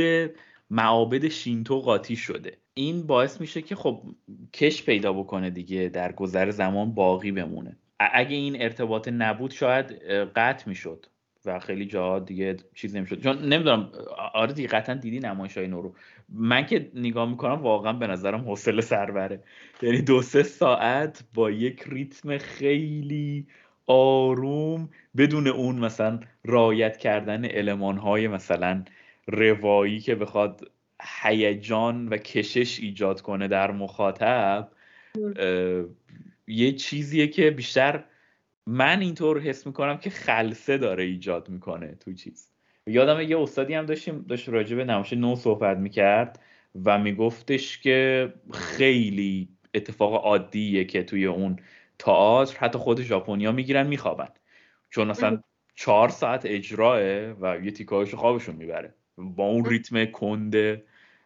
[0.69, 2.57] معابد شینتو قاطی شده.
[2.73, 4.01] این باعث میشه که خب
[4.53, 7.77] کش پیدا بکنه دیگه در گذر زمان باقی بمونه.
[7.99, 9.91] اگه این ارتباط نبود شاید
[10.35, 11.05] قطع می‌شد
[11.45, 13.23] و خیلی جا دیگه چیز نمی‌شد.
[13.23, 13.91] چون نمی‌دونم
[14.33, 15.95] آره دیگه قطعا دیدی نمایش های نورو
[16.29, 19.43] من که نگاه می‌کنم واقعا به نظرم حوصله سربره.
[19.81, 23.47] یعنی دو سه ساعت با یک ریتم خیلی
[23.87, 28.83] آروم بدون اون مثلا رایت کردن علمان های مثلا
[29.27, 30.71] روایی که بخواد
[31.21, 34.71] هیجان و کشش ایجاد کنه در مخاطب
[36.47, 38.03] یه چیزیه که بیشتر
[38.65, 42.51] من اینطور حس می‌کنم که خلصه داره ایجاد می‌کنه تو چیز.
[42.87, 46.39] یادم یه استادی هم داشتیم داشت راجع به نمایش نو صحبت می‌کرد
[46.85, 51.59] و میگفتش که خیلی اتفاق عادیه که توی اون
[51.99, 54.29] تئاتر حتی خود ژاپنیا می‌گیرن میخوابن.
[54.89, 55.43] چون اصلا
[55.75, 56.99] چهار ساعت اجراه
[57.31, 58.93] و یه تیکایش خوابشون می‌بره.
[59.17, 60.81] با اون ریتم کند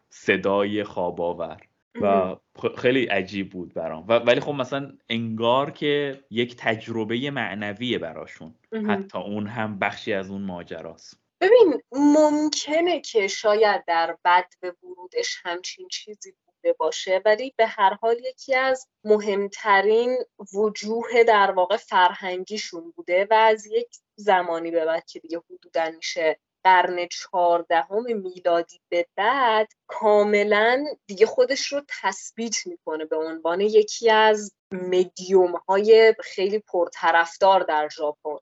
[0.09, 1.61] صدای خواباور
[2.01, 2.36] و
[2.78, 4.05] خیلی عجیب بود برام.
[4.07, 8.55] ولی خب مثلا انگار که یک تجربه معنویه براشون.
[8.88, 11.22] حتی اون هم بخشی از اون ماجراست.
[11.41, 16.34] ببین ممکنه که شاید در بد به ورودش همچین چیزی
[16.64, 20.18] بوده باشه ولی به هر حال یکی از مهمترین
[20.53, 26.39] وجوه در واقع فرهنگیشون بوده و از یک زمانی به بعد که دیگه حدودا میشه
[26.64, 34.53] قرن چهاردهم میلادی به بعد کاملا دیگه خودش رو تثبیت می‌کنه به عنوان یکی از
[34.72, 38.38] مدیوم های خیلی پرطرفدار در ژاپن.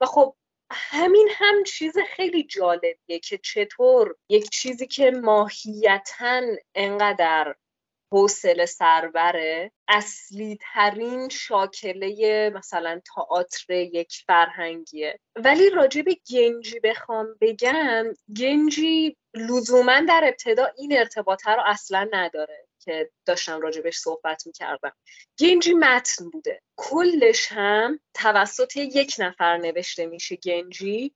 [0.00, 0.36] و خب
[0.70, 6.42] همین هم چیز خیلی جالبیه که چطور یک چیزی که ماهیتا
[6.74, 7.54] انقدر
[8.12, 15.20] حوصله سربره اصلی ترین شاکله مثلا تئاتر یک فرهنگیه.
[15.36, 16.02] ولی راجع
[16.32, 18.04] گنجی بخوام بگم
[18.38, 24.92] گنجی لزوما در ابتدا این ارتباطه رو اصلا نداره که داشتم راجبش صحبت می‌کردم.
[25.38, 26.60] گنجی متن بوده.
[26.76, 31.14] کلش هم توسط یک نفر نوشته میشه گنجی.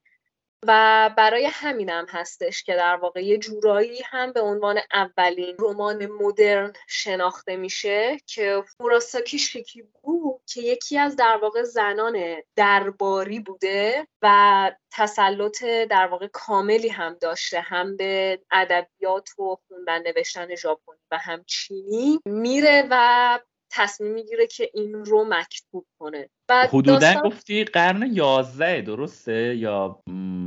[0.66, 6.72] و برای همینم هستش که در واقع یه جورایی هم به عنوان اولین رمان مدرن
[6.88, 15.64] شناخته میشه که فوراساکی شیکیبو که یکی از در واقع زنان درباری بوده و تسلط
[15.64, 22.20] در واقع کاملی هم داشته هم به ادبیات و خوندن نوشتن ژاپنی و هم چینی.
[22.26, 23.38] میره و
[23.70, 26.30] تصمیم می‌گیره که این رو مکتوب کنه.
[26.50, 27.22] حدودا داستان...
[27.22, 30.02] گفتی قرن یازده درسته؟ یا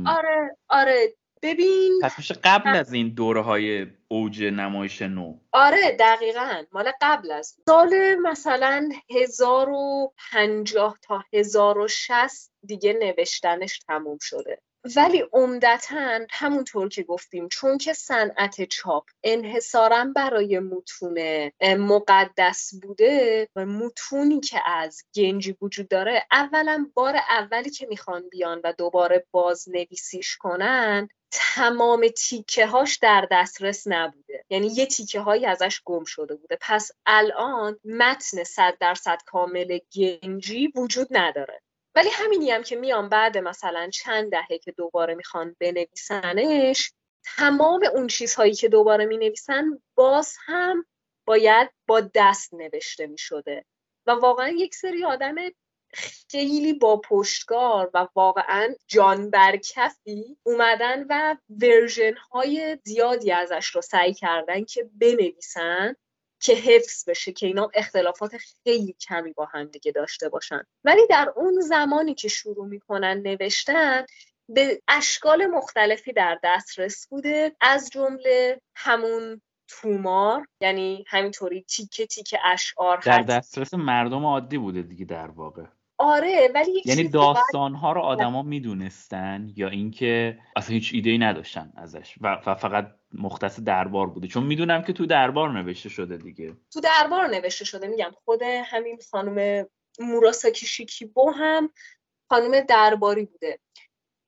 [0.06, 1.14] آره آره.
[1.42, 5.38] ببین پس میشه قبل از این دوره های اوج نمایش نو.
[5.52, 6.62] آره دقیقا.
[6.72, 7.56] مال قبل از.
[7.66, 14.58] سال مثلا 1050 تا 1060 دیگه نوشتنش تموم شده.
[14.96, 23.66] ولی عمدتا همونطور که گفتیم چون که صنعت چاپ انحصارا برای متون مقدس بوده و
[23.66, 29.68] متونی که از گنجی وجود داره اولا بار اولی که می‌خوان بیان و دوباره باز
[29.68, 34.44] نویسیش کنن تمام تیکه هاش در دسترس نبوده.
[34.50, 36.58] یعنی یه تیکه هایی ازش گم شده بوده.
[36.60, 41.62] پس الان متن صد درصد کامل گنجی وجود نداره.
[41.94, 46.92] ولی همینی هم که میان بعد مثلا چند دهه که دوباره می‌خوان بنویسنش
[47.36, 50.86] تمام اون چیزهایی که دوباره می نویسن باز هم
[51.26, 53.64] باید با دست نوشته می شده
[54.06, 55.34] و واقعا یک سری آدم
[56.30, 64.14] خیلی با پشتگار و واقعا جان برکفی اومدن و ورژن های زیادی ازش رو سعی
[64.14, 65.96] کردن که بنویسن.
[66.42, 70.62] که حفظ بشه که اینا اختلافات خیلی کمی با هم دیگه داشته باشن.
[70.84, 74.06] ولی در اون زمانی که شروع می‌کنن نوشتن
[74.48, 77.56] به اشکال مختلفی در دسترس بوده.
[77.60, 85.04] از جمله همون تومار یعنی همینطوری تیکه تیکه اشعار در دسترس مردم عادی بوده دیگه
[85.04, 85.64] در واقع.
[86.02, 91.72] آره ولی یعنی داستان ها رو آدما می‌دونستن یا اینکه اصلا هیچ ایده ای نداشتن
[91.76, 94.28] ازش و فقط مختص دربار بوده.
[94.28, 96.56] چون می‌دونم که تو دربار نوشته شده دیگه.
[96.72, 98.10] تو دربار نوشته شده میگم.
[98.24, 99.66] خود همین خانم
[99.98, 101.70] موراساکی شیکیبو هم
[102.28, 103.58] خانم درباری بوده.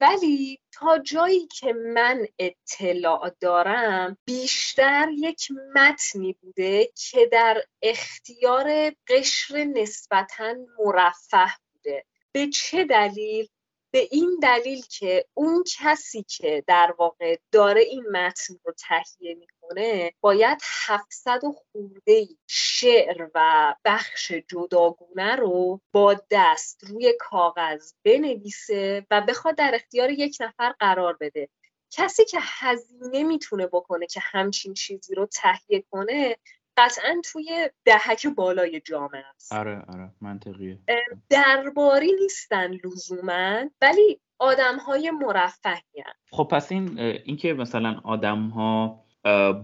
[0.00, 9.64] ولی تا جایی که من اطلاع دارم بیشتر یک متنی بوده که در اختیار قشر
[9.64, 13.48] نسبتا مرفه بوده به چه دلیل؟
[13.90, 20.12] به این دلیل که اون کسی که در واقع داره این متن رو تهیه می‌کنه
[20.20, 29.20] باید 700 و خورده شعر و بخش جداگونه رو با دست روی کاغذ بنویسه و
[29.20, 31.48] بخواد در اختیار یک نفر قرار بده.
[31.90, 36.36] کسی که هزینه می‌تونه بکنه که همچین چیزی رو تهیه کنه
[36.76, 39.52] قطعا توی دهک بالای جامعه است.
[39.52, 40.78] آره آره منطقیه.
[41.28, 49.04] درباری نیستن لزوما ولی آدم های مرفهی خب پس این اینکه مثلا آدم ها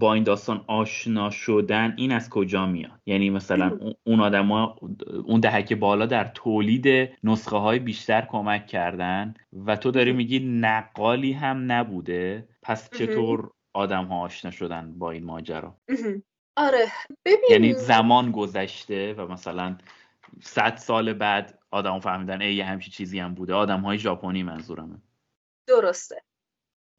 [0.00, 4.76] با این داستان آشنا شدن این از کجا میاد؟ یعنی مثلا اون آدما
[5.24, 9.34] اون دهک بالا در تولید نسخه های بیشتر کمک کردن
[9.66, 15.24] و تو داری میگی نقالی هم نبوده پس چطور آدم ها آشنا شدن با این
[15.24, 15.76] ماجرا؟
[16.56, 16.92] آره
[17.24, 17.50] ببین.
[17.50, 19.78] یعنی زمان گذشته و مثلا
[20.42, 23.54] صد سال بعد آدم فهمیدن ای یه همچی چیزی هم بوده.
[23.54, 25.02] آدم های ژاپنی منظورمه.
[25.66, 26.22] درسته.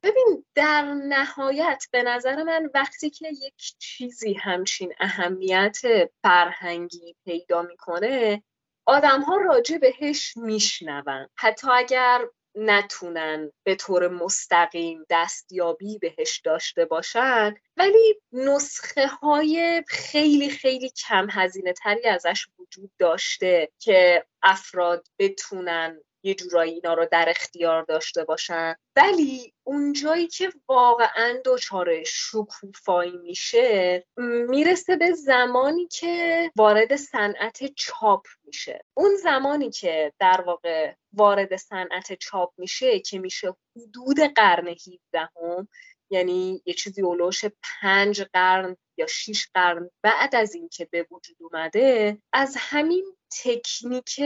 [0.02, 5.78] ببین در نهایت به نظر من وقتی که یک چیزی همچین اهمیت
[6.22, 8.42] فرهنگی پیدا می‌کنه
[8.86, 11.28] آدم ها راجع بهش میشنون.
[11.36, 12.20] حتی اگر
[12.54, 21.72] نتونن به طور مستقیم دستیابی بهش داشته باشن ولی نسخه های خیلی خیلی کم هزینه
[21.72, 28.74] تری ازش وجود داشته که افراد بتونن یه جورایی اینا رو در اختیار داشته باشن.
[28.96, 34.04] ولی اونجایی که واقعا دچار شکوفایی میشه
[34.48, 38.84] می‌رسه به زمانی که وارد صنعت چاپ میشه.
[38.94, 45.68] اون زمانی که در واقع وارد صنعت چاپ میشه که میشه حدود قرن 17 هم
[46.10, 52.18] یعنی یه چیزی اولوش پنج قرن یا شیش قرن بعد از اینکه به وجود اومده
[52.32, 54.20] از همین تکنیک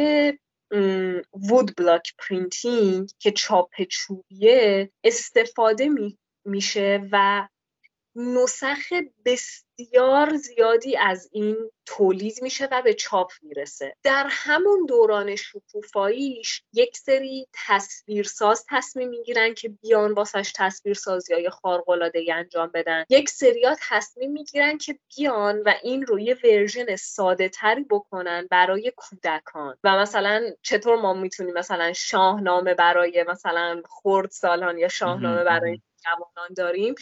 [1.50, 5.90] woodblock printing که چاپ چوبیه استفاده
[6.44, 7.48] میشه و
[8.16, 8.92] نسخ
[9.24, 13.96] بسیار زیادی از این تولید میشه و به چاپ می‌رسه.
[14.02, 22.24] در همون دوران شکوفاییش یک سری تصویرساز تصمیم می‌گیرن که بیان واسش تصویرسازی های خارقلاده
[22.34, 23.04] انجام بدن.
[23.08, 28.92] یک سریا تصمیم می‌گیرن که بیان و این رو یه ورژن ساده تری بکنن برای
[28.96, 29.76] کودکان.
[29.84, 36.54] و مثلا چطور ما می‌تونیم مثلا شاهنامه برای مثلا خرد سالان یا شاهنامه برای جوانان
[36.56, 36.94] داریم؟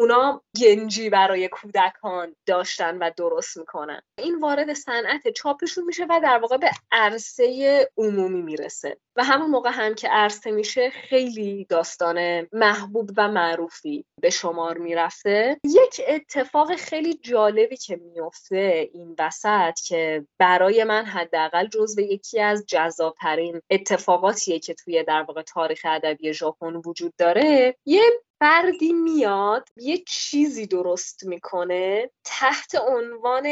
[0.00, 4.00] اونا گنجی برای کودکان داشتن و درست می‌کنن.
[4.18, 8.96] این وارد صنعت چاپشون میشه و در واقع به عرصه عمومی می‌رسه.
[9.16, 15.60] و همون موقع هم که عرصه میشه خیلی داستان محبوب و معروفی به شمار می‌رفته.
[15.64, 22.64] یک اتفاق خیلی جالبی که میفته این وسط که برای من حداقل جزو یکی از
[22.68, 28.02] جذابترین اتفاقاتیه که توی در واقع تاریخ ادبی ژاپن وجود داره یه
[28.40, 33.46] فردی میاد یه چیزی درست می‌کنه تحت عنوان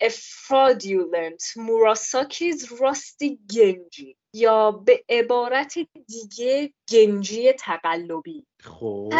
[0.00, 4.18] افرادیولنت موراساکیز راستی گنجی.
[4.34, 5.74] یا به عبارت
[6.06, 8.46] دیگه گنجی تقلبی.
[8.64, 9.12] خب.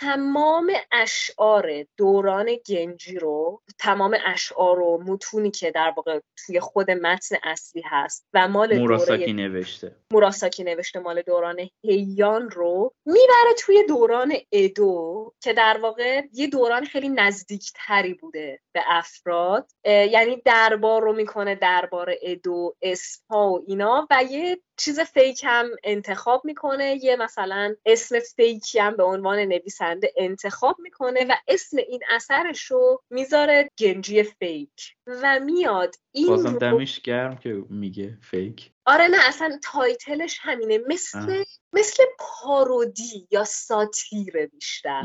[0.00, 7.36] تمام اشعار دوران گنجی رو تمام اشعار و متونی که در واقع توی خود متن
[7.42, 9.96] اصلی هست و مال موراساکی نوشته.
[10.12, 16.84] موراساکی نوشته مال دوران هیان رو می‌بره توی دوران ادو که در واقع یه دوران
[16.84, 19.70] خیلی نزدیکتری بوده به افراد.
[19.84, 26.42] یعنی دربار رو می‌کنه دربار ادو اسپا و اینا و یه چیز فیک هم انتخاب
[26.44, 27.04] می‌کنه.
[27.04, 33.02] یه مثلا اسم فیکی هم به عنوان نویسنده انتخاب می‌کنه و اسم این اثرش رو
[33.10, 38.70] می‌ذاره گنجی فیک و میاد این بازم دمش گرم که میگه فیک.
[38.86, 40.78] آره نه اصلا تایتلش همینه.
[40.88, 45.02] مثل مثل پارودی یا ساتیره بیشتر.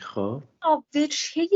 [0.00, 0.42] خب.
[0.94, 1.48] وجهه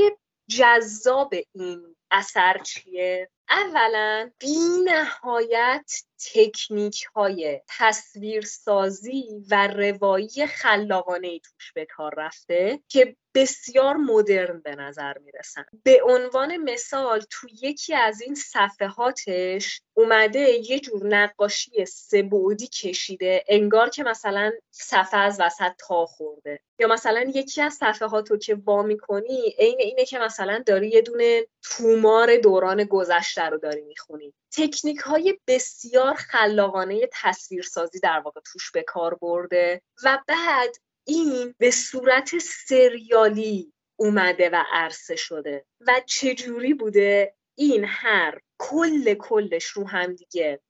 [0.50, 5.92] جذاب این اثر چیه؟ اولا بی نهایت
[6.34, 14.74] تکنیک های تصویرسازی و روایی خلاقانه ای توش به کار رفته که بسیار مدرن به
[14.74, 15.64] نظر می‌رسن.
[15.82, 23.88] به عنوان مثال تو یکی از این صفحاتش اومده یه جور نقاشی سبودی کشیده انگار
[23.88, 26.60] که مثلا صفحه از وسط تا خورده.
[26.78, 31.02] یا مثلا یکی از صفحات رو که وا می‌کنی عین اینه که مثلا داری یه
[31.02, 34.34] دونه تومار دوران گذشته رو داری می‌خونی.
[34.52, 41.70] تکنیک های بسیار خلاقانه تصویرسازی در واقع توش به کار برده و بعد این به
[41.70, 45.64] صورت سریالی اومده و عرصه شده.
[45.80, 50.60] و چجوری بوده؟ این هر کل کلش رو هم دیگه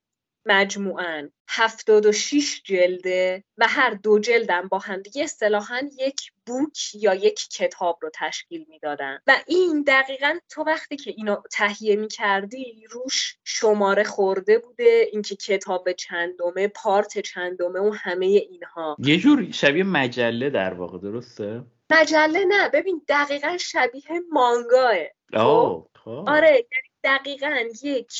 [0.46, 7.98] مجموعاً 76 جلده و هر دو جلدم با همدیگه اصطلاحا یک بوک یا یک کتاب
[8.02, 14.04] رو تشکیل می‌دادن و این دقیقا تو وقتی که اینو تهیه می کردی روش شماره
[14.04, 20.74] خورده بوده اینکه کتاب چندمه پارت چندمه و همه اینها یه جور شبیه مجله در
[20.74, 24.94] واقع درسته؟ مجله نه ببین دقیقا شبیه مانگاه
[25.32, 26.24] خب؟ خب.
[26.26, 28.12] آره یعنی دقیقا یک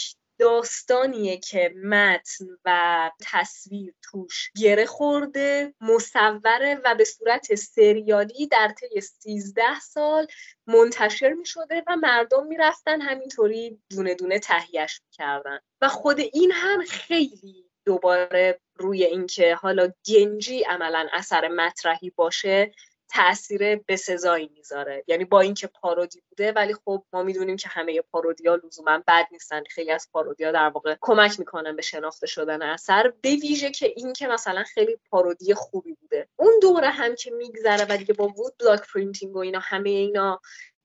[0.43, 9.01] داستانیه که متن و تصویر توش گره خورده مصوره و به صورت سریالی در طی
[9.01, 10.27] 13 سال
[10.67, 16.85] منتشر می شده و مردم می‌رفتن همینطوری دونه دونه تهیهش کردن و خود این هم
[16.85, 22.73] خیلی دوباره روی اینکه حالا گنجی عملا اثر مطرحی باشه
[23.15, 25.05] تاثیر بسزایی می‌ذاره.
[25.07, 29.27] یعنی با اینکه parody بوده ولی خب ما می‌دونیم که همه parody ا لزوما بد
[29.33, 29.63] نیستن.
[29.71, 33.13] خیلی از parody ا در واقع کمک می‌کنن به شناخته شدن اثر.
[33.23, 36.29] به ویژه که این که مثلا خیلی parody خوبی بوده.
[36.37, 40.41] اون دوره هم که میگذره و دیگه با woodblock printing و اینا همه اینا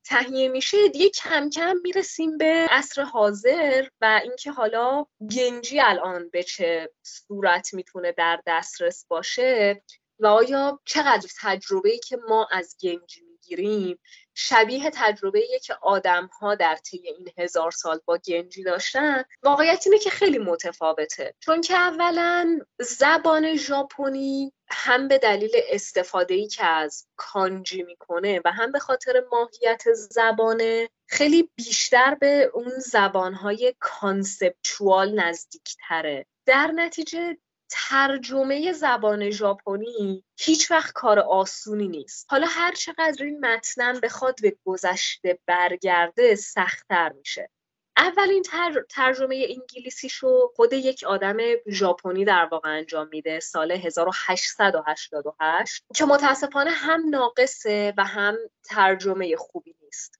[0.05, 5.05] تهیه میشه دیگه کم کم می‌رسیم به عصر حاضر و اینکه حالا
[5.35, 9.81] گنجی الان به چه صورت می‌تونه در دسترس باشه.
[10.19, 13.99] و آیا چقدر تجربه ای که ما از گنجی می‌گیریم
[14.35, 19.99] شبیه تجربه که آدم ها در طی این هزار سال با گنجی داشتن؟ واقعیت اینه
[19.99, 21.33] که خیلی متفاوته.
[21.39, 28.51] چون که اولا زبان ژاپنی هم به دلیل استفاده ای که از کانجی می‌کنه و
[28.51, 36.25] هم به خاطر ماهیت زبانه خیلی بیشتر به اون زبانهای conceptual نزدیکتره.
[36.45, 37.37] در نتیجه
[37.69, 42.25] ترجمه زبان ژاپنی هیچ وقت کار آسونی نیست.
[42.29, 47.49] حالا هر چقدر این متنم بخواد به گذشته برگرده سختتر میشه.
[47.97, 48.85] اولین تر...
[48.89, 51.37] ترجمه انگلیسیشو خود یک آدم
[51.69, 59.75] ژاپنی در واقع انجام میده سال 1888 که متاسفانه هم ناقصه و هم ترجمه خوبی
[59.81, 60.19] نیست.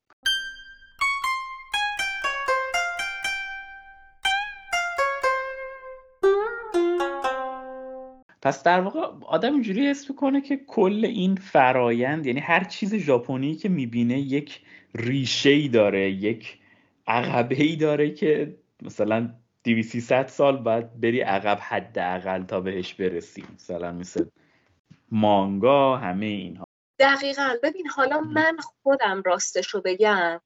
[8.48, 13.56] پس در واقع آدم اینجوری حس می‌کنه که کل این فرایند یعنی هر چیز ژاپنی
[13.56, 14.62] که می‌بینه یک
[14.96, 16.60] ریشه ای داره یک
[17.08, 19.34] عقبه ای داره که مثلا
[19.64, 24.26] 200 سال بعد بری عقب حداقل تا بهش برسیم مثلا مثل
[25.12, 26.66] مانگا همه اینها.
[27.00, 27.56] دقیقا.
[27.64, 30.42] ببین حالا من خودم راستشو بگم.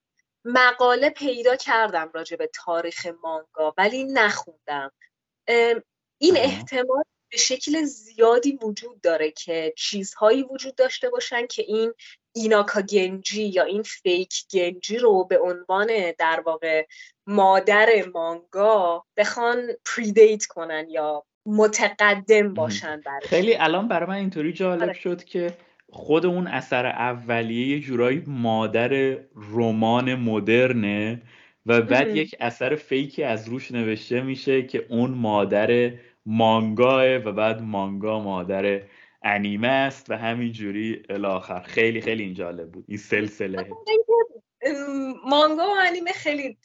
[0.45, 4.91] مقاله پیدا کردم راجع به تاریخ مانگا ولی نخوندم.
[6.17, 11.93] این احتمال به شکل زیادی وجود داره که چیزهایی وجود داشته باشن که این
[12.33, 16.85] ایناکا گنجی یا این فیک گنجی رو به عنوان در واقع
[17.27, 23.23] مادر مانگا بخوان پریدیت کنن یا متقدم باشن برش.
[23.23, 24.93] خیلی الان برای من اینطوری جالب آره.
[24.93, 25.53] شد که
[25.89, 31.21] خود اون اثر اولیه یه جورایی مادر رمان مدرنه
[31.65, 35.91] و بعد یک اثر فیکی از روش نوشته میشه که اون مادر
[36.25, 38.81] مانگاه و بعد مانگا مادر
[39.23, 42.85] انیمه است و همینجوری الاخر خیلی خیلی این جالب بود.
[42.87, 43.69] این سلسله.
[45.25, 46.57] مانگا و انیمه خیلی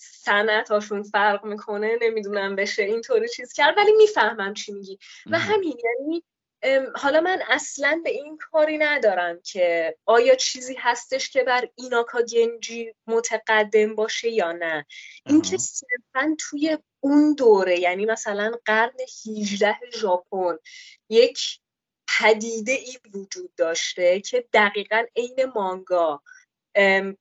[0.70, 1.98] هاشون فرق می‌کنه.
[2.02, 4.98] نمی‌دونم بشه اینطوری چیز کرد ولی می‌فهمم چی میگی.
[5.26, 6.22] و همین یعنی
[6.94, 12.94] حالا من اصلا به این کاری ندارم که آیا چیزی هستش که بر ایناکا گنجی
[13.06, 14.86] متقدم باشه یا نه.
[15.26, 18.96] اینکه صرفا توی اون دوره یعنی مثلا قرن
[19.26, 20.58] 18 ژاپن
[21.08, 21.38] یک
[22.08, 26.22] پدیده ای وجود داشته که دقیقا عین مانگا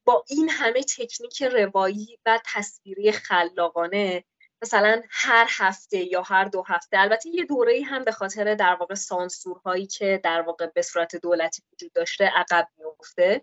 [0.05, 4.23] با این همه تکنیک روایی و تصویری خلاقانه
[4.66, 6.99] مثلا هر هفته یا هر دو هفته.
[6.99, 11.63] البته یه دوره هم به خاطر در واقع سانسورهایی که در واقع به صورت دولتی
[11.74, 13.41] وجود داشته عقب میفته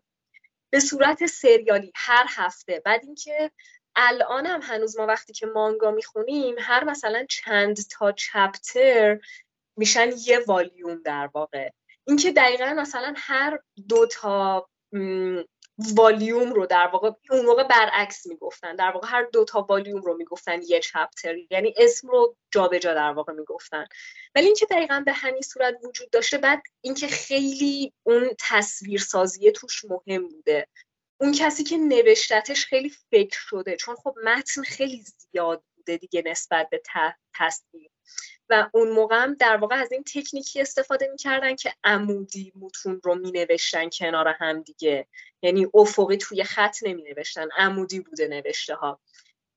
[0.73, 2.83] به صورت سریالی هر هفته.
[2.85, 3.51] بعد اینکه
[3.97, 9.19] الان هم هنوز ما وقتی که مانگا می‌خونیم هر مثلا چند تا چپتر
[9.77, 11.71] میشن یه والیوم در واقع.
[12.05, 13.59] اینکه دقیقا مثلا هر
[13.89, 14.69] دو تا
[15.79, 18.77] والیوم رو در واقع اون موقع برعکس می‌گفتن.
[18.77, 21.35] در واقع هر دو تا والیوم رو می‌گفتن یه چپتر.
[21.51, 23.87] یعنی اسم رو جابجا جا در واقع می‌گفتن.
[24.35, 30.29] ولی اینکه دقیقا به همین صورت وجود داشته بعد اینکه خیلی اون تصویرسازی توش مهم
[30.29, 30.67] بوده.
[31.21, 33.77] اون کسی که نوشتتش خیلی فکر شده.
[33.77, 36.83] چون خب متن خیلی زیاد بوده دیگه نسبت به
[37.35, 37.91] تصویر.
[38.53, 43.15] و اون موقع هم در واقع از این تکنیکی استفاده می‌کردن که عمودی متون رو
[43.15, 45.07] می نوشتن کنار هم دیگه.
[45.43, 49.01] یعنی افقی توی خط نمی نوشتن عمودی بوده نوشته ها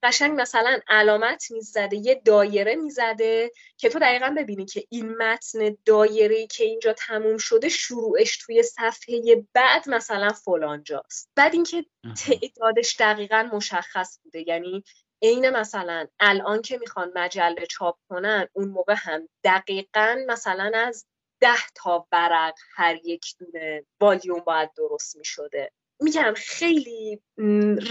[0.03, 6.47] قشنگ مثلا علامت می‌زده یه دایره می‌زده که تو دقیقا ببینی که این متن دایره
[6.47, 11.85] که اینجا تموم شده شروعش توی صفحه بعد مثلا فلانجاست بعد اینکه
[12.25, 14.43] تعدادش دقیقا مشخص بوده.
[14.47, 14.83] یعنی
[15.25, 21.05] عین مثلا الان که می‌خوان مجله چاپ کنن اون موقع هم دقیقا مثلا از
[21.39, 25.71] ده تا ورق هر یک دونه والیوم باید درست می‌شده.
[26.01, 27.21] میگم خیلی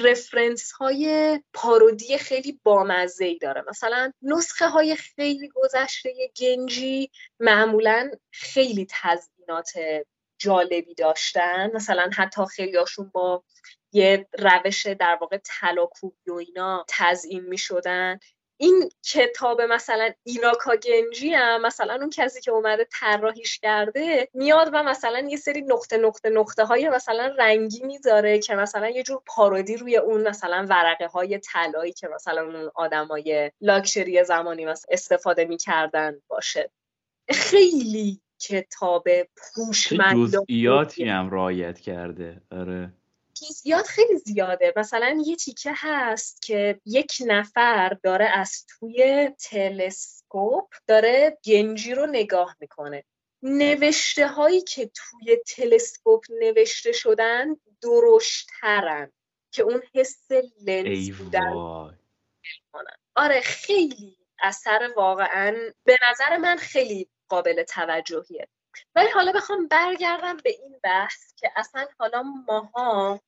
[0.04, 3.64] رفرنس های پارودی خیلی بامزه ای داره.
[3.68, 6.10] مثلا نسخه های خیلی گذشته
[6.40, 7.10] گنجی
[7.40, 9.72] معمولا خیلی تزیینات
[10.38, 11.70] جالبی داشتن.
[11.74, 13.44] مثلا حتی خیلیاشون با
[13.94, 18.18] یه روش در واقع تلاکوبی و اینا تزیین می شدن
[18.56, 24.82] این کتاب مثلا ایناکا گنجی هم مثلا اون کسی که اومده طراحیش کرده میاد و
[24.82, 29.76] مثلا یه سری نقطه نقطه نقطه های مثلا رنگی می‌ذاره که مثلا یه جور پارودی
[29.76, 36.20] روی اون مثلا ورقه های طلایی که مثلا اون آدمای لاکچری زمانی مثلا استفاده می‌کردن
[36.28, 36.70] باشه.
[37.30, 42.42] خیلی کتاب پوشمند جزئیاتی هم رعایت کرده.
[42.50, 42.92] آره.
[43.34, 44.72] جزئیات خیلی زیاده.
[44.76, 52.56] مثلا یه تیکه هست که یک نفر داره از توی تلسکوپ داره گنجی رو نگاه
[52.60, 53.04] می‌کنه.
[53.42, 59.12] نوشته هایی که توی تلسکوپ نوشته شدن درشترن
[59.50, 60.30] که اون حس
[60.66, 61.52] لنز بودن
[63.14, 68.48] آره خیلی اثر واقعا به نظر من خیلی قابل توجهیه.
[68.94, 73.20] ولی حالا بخوام برگردم به این بحث که اصلا حالا ماها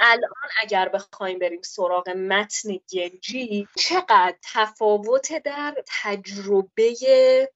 [0.00, 6.94] الان اگر بخوایم بریم سراغ متن گنجی چقدر تفاوت در تجربه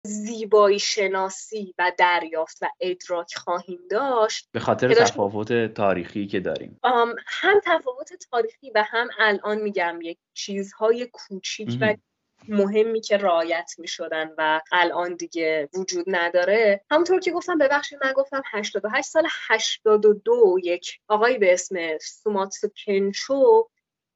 [0.02, 6.80] زیبایی شناسی و دریافت و ادراک خواهیم داشت به خاطر تفاوت تاریخی که داریم.
[7.26, 11.94] هم تفاوت تاریخی و هم الان میگم یک چیزهای کوچیک و
[12.48, 16.84] مهمی که رعایت می شدن و الان دیگه وجود نداره.
[16.90, 23.68] همونطور که گفتم ببخشید من گفتم 88 سال 82 یک آقای به اسم سوماتسو کنچو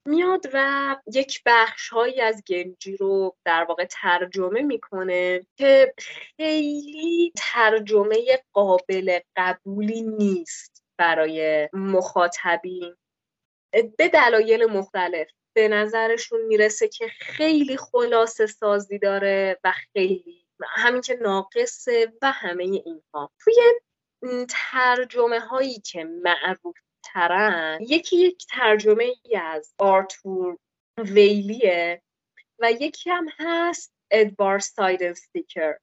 [0.06, 5.94] میاد و یک بخش هایی از گنجی رو در واقع ترجمه می‌کنه که
[6.36, 8.16] خیلی ترجمه
[8.52, 12.96] قابل قبولی نیست برای مخاطبین.
[13.72, 21.14] به دلایل مختلف به نظرشون می‌رسه که خیلی خلاصه سازی داره و خیلی همین که
[21.14, 23.30] ناقصه و همه اینها.
[23.40, 23.54] توی
[24.48, 30.58] ترجمه هایی که معروف ترن یکی یک ترجمه ای از آرتور
[30.98, 32.02] ویلیه
[32.58, 35.74] و یکی هم هست ادوار سایدن ستیکر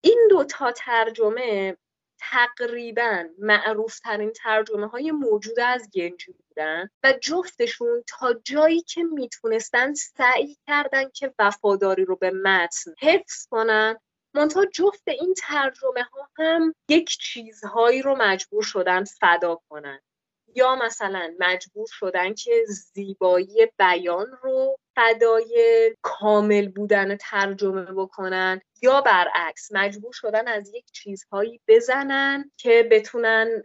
[0.00, 1.76] این دو تا ترجمه
[2.20, 9.94] تقریبا معروف ترین ترجمه های موجود از گنجی بودن و جفتشون تا جایی که می‌تونستن
[9.94, 13.96] سعی کردن که وفاداری رو به متن حفظ کنن
[14.34, 20.00] منتها جفت این ترجمه ها هم یک چیزهایی رو مجبور شدن فدا کنن.
[20.54, 29.72] یا مثلا مجبور شدن که زیبایی بیان رو فدای کامل بودن ترجمه بکنن یا برعکس
[29.72, 33.62] مجبور شدن از یک چیزهایی بزنن که بتونن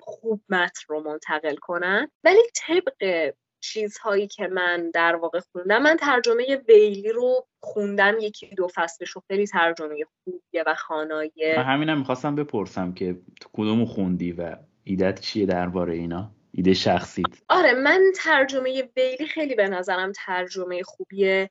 [0.00, 2.10] خوب متن رو منتقل کنن.
[2.24, 8.68] ولی طبق چیزهایی که من در واقع خوندم من ترجمه ویلی رو خوندم یکی دو
[8.74, 11.54] فصلش و خیلی ترجمه خوبیه و خانایه.
[11.56, 13.18] من همینم می‌خواستم بپرسم که
[13.52, 17.26] کدومو خوندی و ایدت چیه درباره اینا؟ ایده شخصیت.
[17.48, 21.50] آره من ترجمه ویلی خیلی به نظرم ترجمه خوبیه.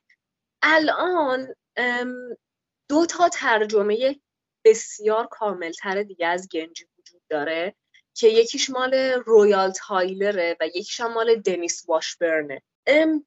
[0.62, 1.54] الان
[2.88, 4.20] دو تا ترجمه
[4.64, 7.74] بسیار کاملتر دیگه از گنجی وجود داره
[8.14, 8.94] که یکیش مال
[9.26, 12.62] رویال تایلره و یکیش مال دنیس واشبرنه.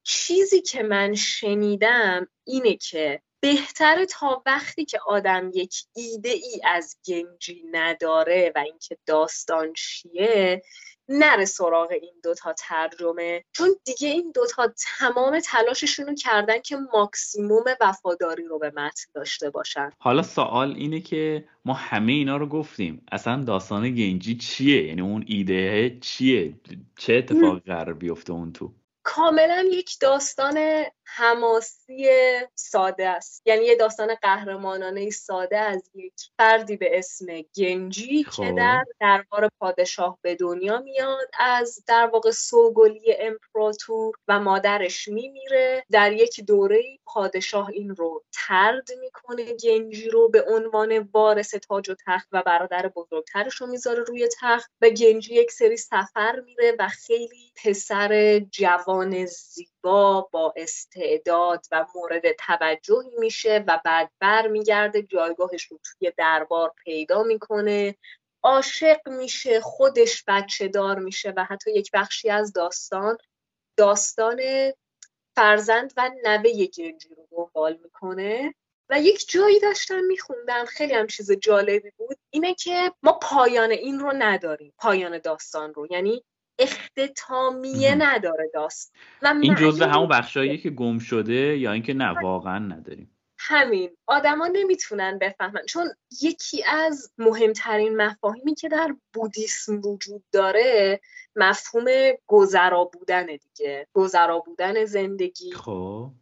[0.02, 6.96] چیزی که من شنیدم اینه که بهتره تا وقتی که آدم یک ایده ای از
[7.06, 10.62] گنجی نداره و اینکه داستان چیه
[11.08, 13.44] نره سراغ این دوتا ترجمه.
[13.52, 19.50] چون دیگه این دوتا تمام تلاششون رو کردن که ماکسیموم وفاداری رو به متن داشته
[19.50, 19.90] باشن.
[19.98, 23.06] حالا سوال اینه که ما همه اینا رو گفتیم.
[23.12, 26.54] اصلا داستان گنجی چیه؟ یعنی اون ایده چیه؟
[26.98, 28.72] چه اتفاقی قرار بیفته اون تو؟
[29.10, 32.08] کاملا یک داستان حماسی
[32.54, 33.42] ساده است.
[33.46, 38.56] یعنی یه داستان قهرمانانه ساده از یک فردی به اسم گنجی که خب.
[38.56, 45.84] در دربار پادشاه به دنیا میاد از در واقع سوگلی امپراتور و مادرش میمیره.
[45.90, 51.94] در یک دوره پادشاه این رو ترد می‌کنه گنجی رو به عنوان وارث تاج و
[52.06, 54.70] تخت و برادر بزرگترش رو می‌ذاره روی تخت.
[54.80, 62.32] و گنجی یک سری سفر میره و خیلی پسر جوان زیبا با استعداد و مورد
[62.32, 67.96] توجهی میشه و بعد برمیگرده جایگاهش رو توی دربار پیدا می‌کنه.
[68.42, 73.18] عاشق میشه خودش بچه دار میشه و حتی یک بخشی از داستان
[73.76, 74.40] داستان
[75.36, 78.54] فرزند و نوه گنجی رو دنبال می‌کنه.
[78.90, 83.98] و یک جایی داشتم میخوندم خیلی هم چیز جالبی بود اینه که ما پایان این
[83.98, 85.86] رو نداریم پایان داستان رو.
[85.90, 86.24] یعنی
[86.58, 92.58] اختتامیه نداره داست و این جزء همون بخشاییه که گم شده یا اینکه نه واقعا
[92.58, 93.14] نداریم.
[93.38, 93.90] همین.
[94.06, 95.62] آدما نمی‌تونن بفهمن.
[95.68, 95.88] چون
[96.22, 101.00] یکی از مهمترین مفاهیمی که در بودیسم وجود داره
[101.36, 101.84] مفهوم
[102.26, 103.86] گذرا بودن دیگه.
[103.92, 106.12] گذرا بودن زندگی خب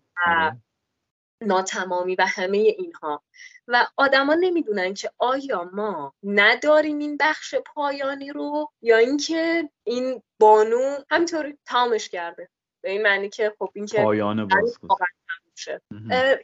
[1.43, 3.23] ناتمامی و همه اینها.
[3.69, 10.97] و آدما نمی‌دونن که آیا ما نداریم این بخش پایانی رو یا اینکه این بانو
[11.11, 12.49] همینطوری تامش کرده.
[12.85, 14.49] به این معنی که خب این که پایان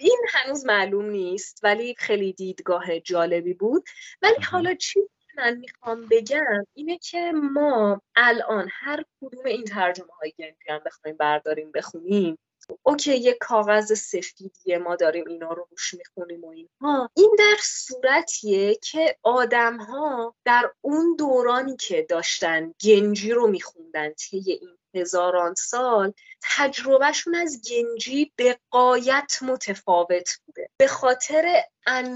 [0.00, 3.84] این هنوز معلوم نیست ولی خیلی دیدگاه جالبی بود.
[4.22, 5.00] ولی حالا چی
[5.36, 11.16] من می‌خوام بگم اینه که ما الان هر کدوم این ترجمه های گنجی هم بخوایم
[11.16, 12.38] برداریم بخونیم
[12.82, 17.10] اوکی یه کاغذ سفیدیه ما داریم اینا رو روش می‌خونیم و اینها.
[17.16, 24.42] این در صورتیه که آدم ها در اون دورانی که داشتن گنجی رو میخوندن طی
[24.60, 26.12] این هزاران سال
[26.56, 30.68] تجربهشون از گنجی به قایت متفاوت بوده.
[30.76, 31.62] به خاطر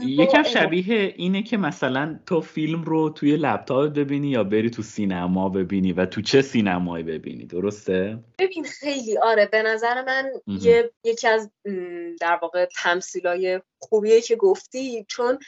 [0.03, 5.49] یکم شبیه اینه که مثلا تو فیلم رو توی لپتاپ ببینی یا بری تو سینما
[5.49, 9.18] ببینی و تو چه سینمایی ببینی درسته؟ ببین خیلی.
[9.18, 11.51] آره به نظر من یه، یکی از
[12.20, 15.39] در واقع تمثیلای خوبیه که گفتی چون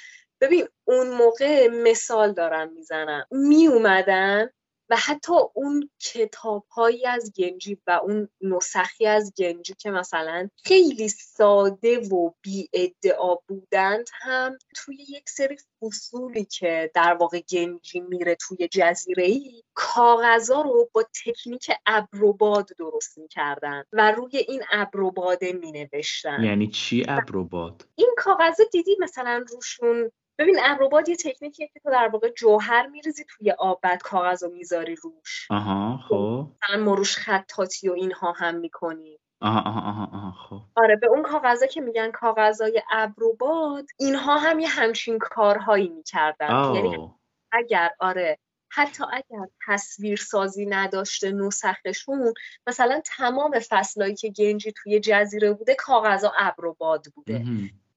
[0.40, 3.26] ببین اون موقع مثال دارم می‌زنم.
[3.30, 4.50] می اومدن
[4.90, 11.08] و حتی اون کتاب هایی از گنجی و اون نسخی از گنجی که مثلا خیلی
[11.08, 18.36] ساده و بی ادعا بودند هم توی یک سری فصولی که در واقع گنجی میره
[18.40, 26.44] توی جزیره ای کاغذا رو با تکنیک ابروباد درست می‌کردن و روی این ابروباده مینوشتن
[26.44, 32.08] یعنی چی ابروباد؟ این کاغذ دیدی مثلا روشون ببین ابروباد یه تکنیکیه که تو در
[32.12, 35.46] واقع جوهر میریزی توی آب بعد کاغذ رو می‌ذاری روش.
[35.50, 36.46] آها خب.
[36.62, 39.18] مثلا مروش خطاطی و اینها هم می‌کنی.
[39.40, 40.60] آها آها آها خب.
[40.76, 46.74] آره به اون کاغذا که میگن کاغذای ابروباد اینها هم یه همچین کارهایی می‌کردن.
[46.74, 47.10] یعنی
[47.52, 48.38] اگر آره
[48.70, 52.34] حتی اگر تصویر سازی نداشته نسخشون
[52.66, 57.44] مثلا تمام فصلایی که گنجی توی جزیره بوده کاغذا ابروباد بوده.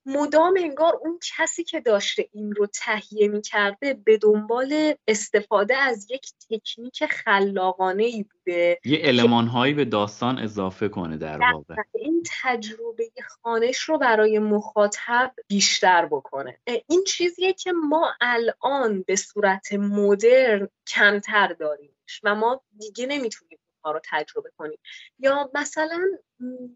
[0.05, 6.11] مدام انگار اون کسی که داشته این رو تهیه می کرده به دنبال استفاده از
[6.11, 8.79] یک تکنیک خلاقانه ای بوده.
[8.85, 11.75] یه علمان هایی به داستان اضافه کنه در واقع.
[11.95, 13.11] این تجربه
[13.43, 16.59] خانش رو برای مخاطب بیشتر بکنه.
[16.87, 23.59] این چیزیه که ما الان به صورت مدرن کمتر داریم و ما دیگه نمی‌تونیم
[23.89, 24.79] رو تجربه کنیم.
[25.19, 26.01] یا مثلا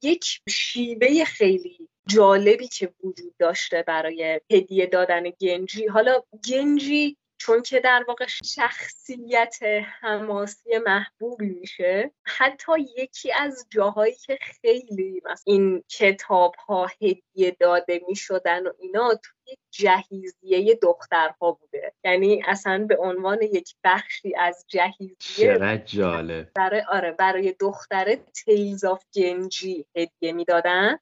[0.04, 5.88] یک شیوه خیلی جالبی که وجود داشته برای هدیه دادن گنجی.
[5.88, 9.58] حالا گنجی چون که در واقع شخصیت
[10.02, 18.68] حماسی محبوبی میشه حتی یکی از جاهایی که خیلی این کتاب ها هدیه داده می‌شدن
[18.68, 21.94] و اینا توی جهیزیه دخترها بوده.
[22.04, 26.52] یعنی اصلا به عنوان یک بخشی از جهیزیه جالب.
[26.56, 30.98] برای آره برای دختره تیلز آف گنجی هدیه می‌دادن.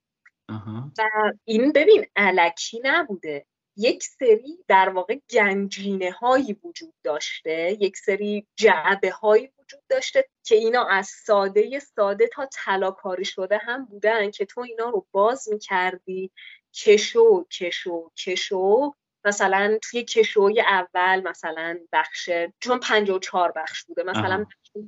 [0.97, 3.45] و این ببین علکی نبوده.
[3.77, 10.55] یک سری در واقع گنجینه هایی وجود داشته یک سری جعبه هایی وجود داشته که
[10.55, 16.31] اینا از ساده ساده تا طلاکاری شده هم بودن که تو اینا رو باز می‌کردی.
[16.73, 18.93] کشو کشو کشو.
[19.25, 24.45] مثلا توی کشوی اول مثلا بخش چون و چهار بخش بوده مثلا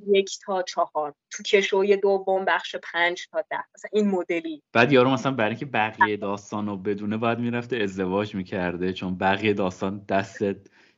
[0.08, 4.62] یک تا چهار تو کشوی دوم بخش پنج تا ده مثلا این مدلی.
[4.72, 9.52] بعد یارو مثلا برای اینکه بقیه داستان رو بدونه باید می‌رفته ازدواج می‌کرده چون بقیه
[9.52, 10.42] داستان دست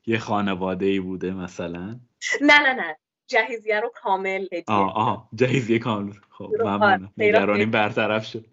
[0.07, 2.01] یه خانواده ای بوده مثلا.
[2.41, 2.97] نه نه نه.
[3.29, 6.13] جهیزیه رو کامل هدیه آه آه جهیزیه کامل.
[6.31, 7.13] خب ممنونم.
[7.17, 8.45] نگرانیم برطرف شد.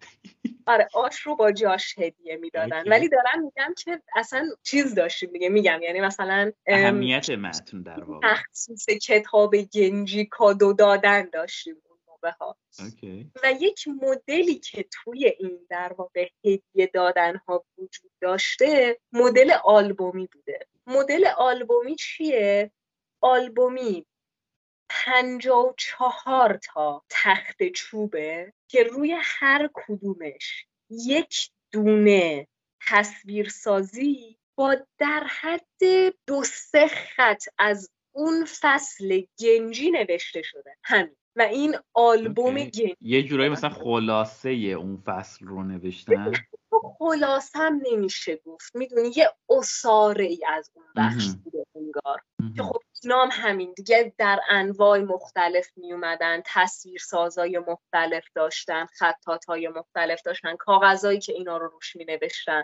[0.68, 2.84] آره آش رو با جاش هدیه می‌دادن.
[2.90, 5.80] ولی دارم میگم که اصلا چیز داشتیم دیگه میگم.
[5.82, 8.34] یعنی مثلا اهمیت متن در واقع.
[8.34, 11.76] تخصیص کتاب گنجی کادو دادن داشتیم
[12.42, 12.58] ها.
[13.44, 20.30] و یک مدلی که توی این در واقع هدیه دادن ها وجود داشته مدل آلبومی
[20.34, 20.60] بوده.
[20.88, 22.72] مدل آلبومی چیه؟
[23.22, 24.06] آلبومی
[24.90, 32.48] پنجا و چهار تا تخت چوبه که روی هر کدومش یک دونه
[32.88, 35.82] تصویرسازی با در حد
[36.28, 40.78] دو سه خط از اون فصل گنجی نوشته شده.
[40.84, 41.16] همین.
[41.38, 46.32] و این آلبوم گنجی یه جورایی مثلا خلاصه اون فصل رو نوشتن؟
[47.00, 48.76] خلاصه هم نمیشه گفت.
[48.76, 52.22] می‌دونی یه اصاره ای از اون بخش بوده انگار.
[52.56, 59.46] که خب اینا همین دیگه در انواع مختلف می اومدن تصویر سازای مختلف داشتن خطات
[59.46, 62.64] های مختلف داشتن کاغذایی که اینا رو روش می نوشتن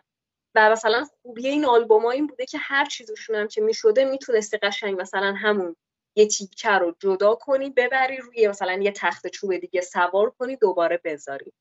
[0.56, 4.58] و مثلا خوبی این آلبوم این بوده که هر چیزشون هم که می شده می‌تونستی
[4.58, 5.76] قشنگ مثلا همون
[6.16, 11.02] یه تیکه رو جدا کنی ببری روی مثلا یه تخت چوب دیگه سوار کنی دوباره
[11.04, 11.54] بذاری.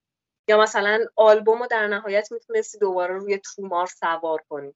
[0.51, 4.75] یا مثلا آلبوم رو در نهایت می‌تونستی دوباره روی تومار سوار کنی.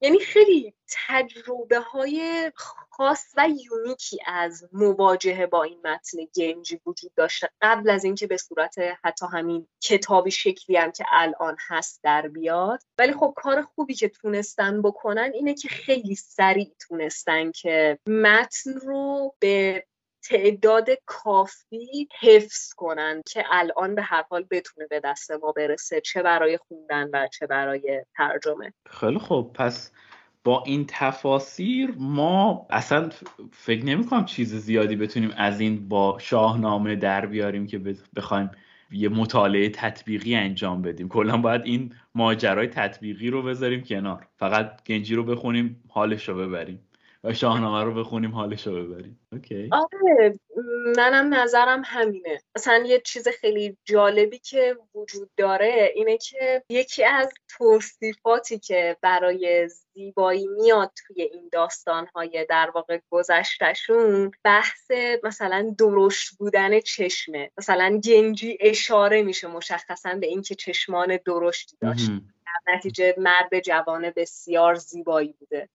[0.00, 0.74] یعنی خیلی
[1.08, 2.52] تجربه های
[2.90, 8.36] خاص و یونیکی از مواجهه با این متن گنجی وجود داشته قبل از اینکه به
[8.36, 8.74] صورت
[9.04, 12.82] حتی همین کتابی شکلی هم که الان هست در بیاد.
[12.98, 19.34] ولی خب کار خوبی که تونستن بکنن اینه که خیلی سریع تونستن که متن رو
[19.38, 19.84] به
[20.22, 26.22] تعداد کافی حفظ کنن که الان به هر حال بتونه به دست ما برسه چه
[26.22, 28.72] برای خوندن و چه برای ترجمه.
[28.90, 29.52] خیلی خوب.
[29.52, 29.92] پس
[30.44, 33.10] با این تفاسیر ما اصلا
[33.52, 37.80] فکر نمی کنم چیز زیادی بتونیم از این با شاهنامه در بیاریم که
[38.16, 38.50] بخوایم
[38.90, 41.08] یه مطالعه تطبیقی انجام بدیم.
[41.08, 44.26] کلا باید این ماجرای تطبیقی رو بذاریم کنار.
[44.36, 46.80] فقط گنجی رو بخونیم حالش رو ببریم.
[47.26, 49.20] و شاهنامه رو بخونیم حالش رو ببریم.
[49.32, 49.70] اوکی.
[49.72, 50.38] آره
[50.96, 52.40] منم نظرم همینه.
[52.56, 59.68] مثلا یه چیز خیلی جالبی که وجود داره اینه که یکی از توصیفاتی که برای
[59.94, 64.90] زیبایی میاد توی این داستانهای در واقع گذشتشون بحث
[65.22, 67.50] مثلا درشت بودن چشمه.
[67.58, 72.10] مثلا گنجی اشاره میشه مشخصا به اینکه چشمان درشتی داشت.
[72.68, 75.68] نتیجه مرد جوان بسیار زیبایی بوده.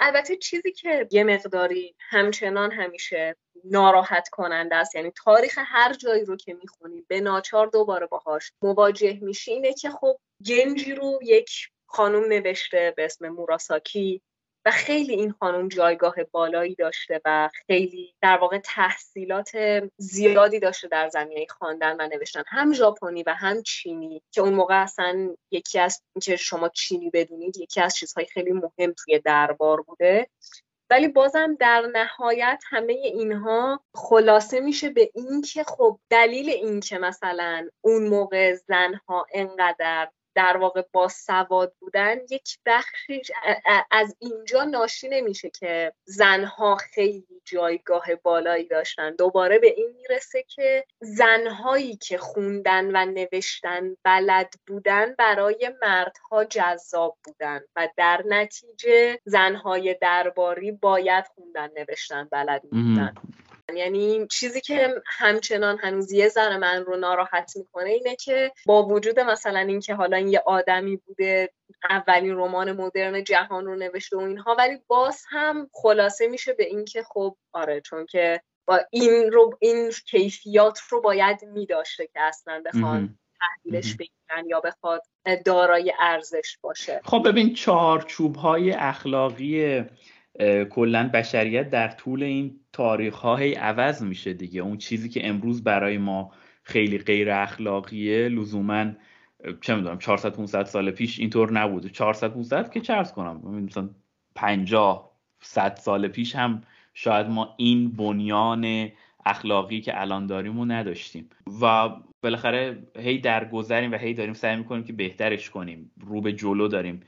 [0.00, 6.36] البته چیزی که یه مقداری همچنان همیشه ناراحت کننده است یعنی تاریخ هر جایی رو
[6.36, 11.50] که می‌خونی به ناچار دوباره باهاش مواجه میشی اینه که خب گنجی رو یک
[11.86, 14.22] خانوم نوشته به اسم موراساکی
[14.66, 19.50] و خیلی این خانم جایگاه بالایی داشته و خیلی در واقع تحصیلات
[19.96, 22.42] زیادی داشته در زمینه خواندن و نوشتن.
[22.46, 27.56] هم ژاپنی و هم چینی که اون موقع اصلا یکی از که شما چینی بدونید
[27.56, 30.28] یکی از چیزهای خیلی مهم توی دربار بوده.
[30.90, 36.98] ولی بازم در نهایت همه اینها خلاصه میشه به این که خب دلیل این که
[36.98, 43.22] مثلا اون موقع زنها انقدر در واقع با سواد بودن یک بخشی
[43.90, 49.10] از اینجا ناشی نمیشه که زنها خیلی جایگاه بالایی داشتن.
[49.10, 57.18] دوباره به این می‌رسه که زنهایی که خوندن و نوشتن بلد بودن برای مردها جذاب
[57.24, 63.14] بودن و در نتیجه زنهای درباری باید خوندن نوشتن بلد بودن.
[63.74, 69.20] یعنی چیزی که همچنان هنوز یه ذره من رو ناراحت می‌کنه اینه که با وجود
[69.20, 71.50] مثلا اینکه حالا این یه آدمی بوده
[71.90, 77.02] اولین رمان مدرن جهان رو نوشته و اینها ولی باز هم خلاصه میشه به اینکه
[77.02, 83.18] خب آره چون که با این رو این کیفیات رو باید میداشته که اصلا بخوان
[83.40, 85.02] تحلیلش بگیرن یا بخواد
[85.44, 87.00] دارای ارزش باشه.
[87.04, 89.84] خب ببین چهارچوب های اخلاقی
[90.70, 94.60] کلا بشریت در طول این تاریخ ها هی عوض میشه دیگه.
[94.60, 96.32] اون چیزی که امروز برای ما
[96.62, 98.92] خیلی غیر اخلاقیه لزوما
[99.60, 101.88] چه می‌دونم 400 500 سال پیش اینطور نبوده.
[101.88, 103.90] 400 500 که چرس کنم؟ مثلا
[104.34, 105.10] 50
[105.40, 106.62] 100 سال پیش هم
[106.94, 108.88] شاید ما این بنیان
[109.26, 111.28] اخلاقی که الان داریم و نداشتیم.
[111.62, 111.88] و
[112.22, 115.90] بالاخره هی درگذریم و هی داریم سعی می‌کنیم که بهترش کنیم.
[116.00, 117.00] رو به جلو داریم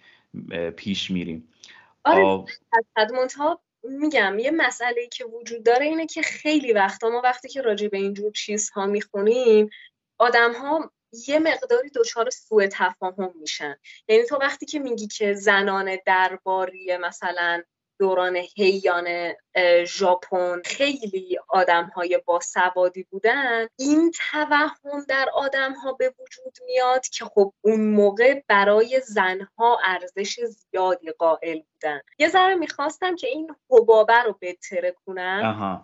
[0.76, 1.48] پیش میریم.
[2.08, 7.62] آره ها میگم یه مسئله که وجود داره اینه که خیلی وقتا ما وقتی که
[7.62, 9.70] راجع به اینجور چیزها می‌خونیم
[10.18, 10.92] آدم ها
[11.28, 13.76] یه مقداری دچار سوء تفاهم میشن.
[14.08, 17.62] یعنی تو وقتی که میگی که زنان درباری مثلا
[17.98, 19.34] دوران هیان
[19.84, 27.24] ژاپن خیلی آدم های باسوادی بودن این توهم در آدم ها به وجود میاد که
[27.24, 34.22] خب اون موقع برای زنها ارزش زیادی قائل بودن یه ذره می‌خواستم که این حبابه
[34.26, 35.82] رو بتره کنم.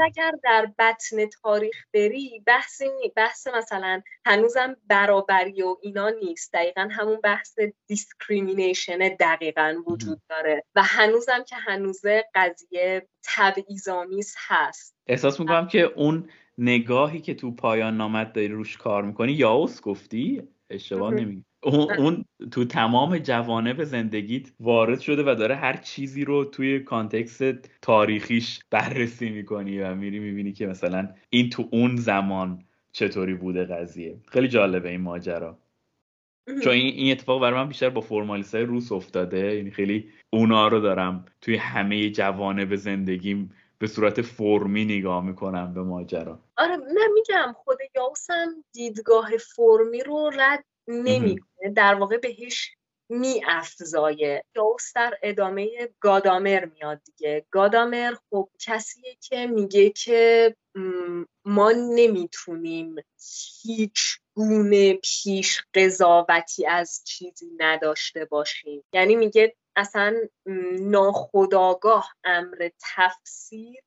[0.00, 2.84] اگر در بطن تاریخ بری بحثی
[3.16, 6.52] بحث مثلا هنوزم برابری و اینا نیست.
[6.52, 10.64] دقیقا همون بحث discrimination دقیقا وجود داره.
[10.74, 14.96] و هنوزم که هنوزه قضیه تبعیض‌آمیز هست.
[15.06, 20.48] احساس می‌کنم که اون نگاهی که تو پایان نامت داری روش کار می‌کنی یاوس گفتی؟
[20.70, 26.44] اشتباه نمیگی اون, اون تو تمام جوانب زندگیت وارد شده و داره هر چیزی رو
[26.44, 33.34] توی context تاریخیش بررسی می‌کنی و میری می‌بینی که مثلا این تو اون زمان چطوری
[33.34, 34.20] بوده قضیه.
[34.28, 35.58] خیلی جالبه این ماجرا.
[36.62, 39.56] چون این اتفاق برای من بیشتر با فرمالیست های روس افتاده.
[39.56, 45.82] یعنی خیلی اونا رو دارم توی همه جوانب زندگیم به صورت فرمی نگاه می‌کنم به
[45.82, 46.40] ماجرا.
[46.56, 51.70] آره من میگم خود یاوسم دیدگاه فرمی رو رد نمی‌کنه.
[51.76, 52.70] در واقع بهش
[53.08, 55.70] می افزایه یاوس در ادامه
[56.00, 57.46] گادامر میاد دیگه.
[57.50, 60.56] گادامر خب کسیه که میگه که
[61.44, 62.96] ما نمی‌تونیم
[63.62, 68.84] هیچ گونه پیش قضاوتی از چیزی نداشته باشیم.
[68.92, 70.16] یعنی میگه اصلا
[70.80, 73.82] ناخداگاه امر تفسیر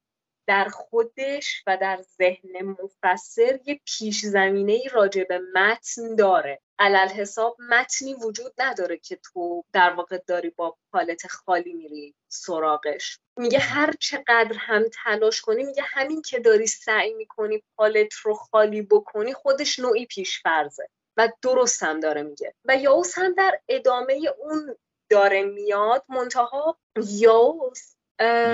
[0.47, 6.61] در خودش و در ذهن مفسر یه پیش زمینه ای راجع به متن داره.
[6.79, 13.19] علل حساب متنی وجود نداره که تو در واقع داری با پالت خالی میری سراغش.
[13.37, 18.81] میگه هر چقدر هم تلاش کنی میگه همین که داری سعی می‌کنی پالت رو خالی
[18.81, 20.87] بکنی خودش نوعی پیش فرزه
[21.17, 22.53] و درست هم داره میگه.
[22.65, 24.75] و یاوس هم در ادامه اون
[25.09, 26.77] داره میاد منتها
[27.07, 27.95] یاوس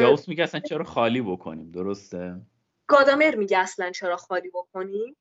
[0.02, 2.36] یاوس میگه اصلا چرا خالی بکنیم؟ درسته؟
[2.88, 5.16] گادامر میگه اصلا چرا خالی بکنیم؟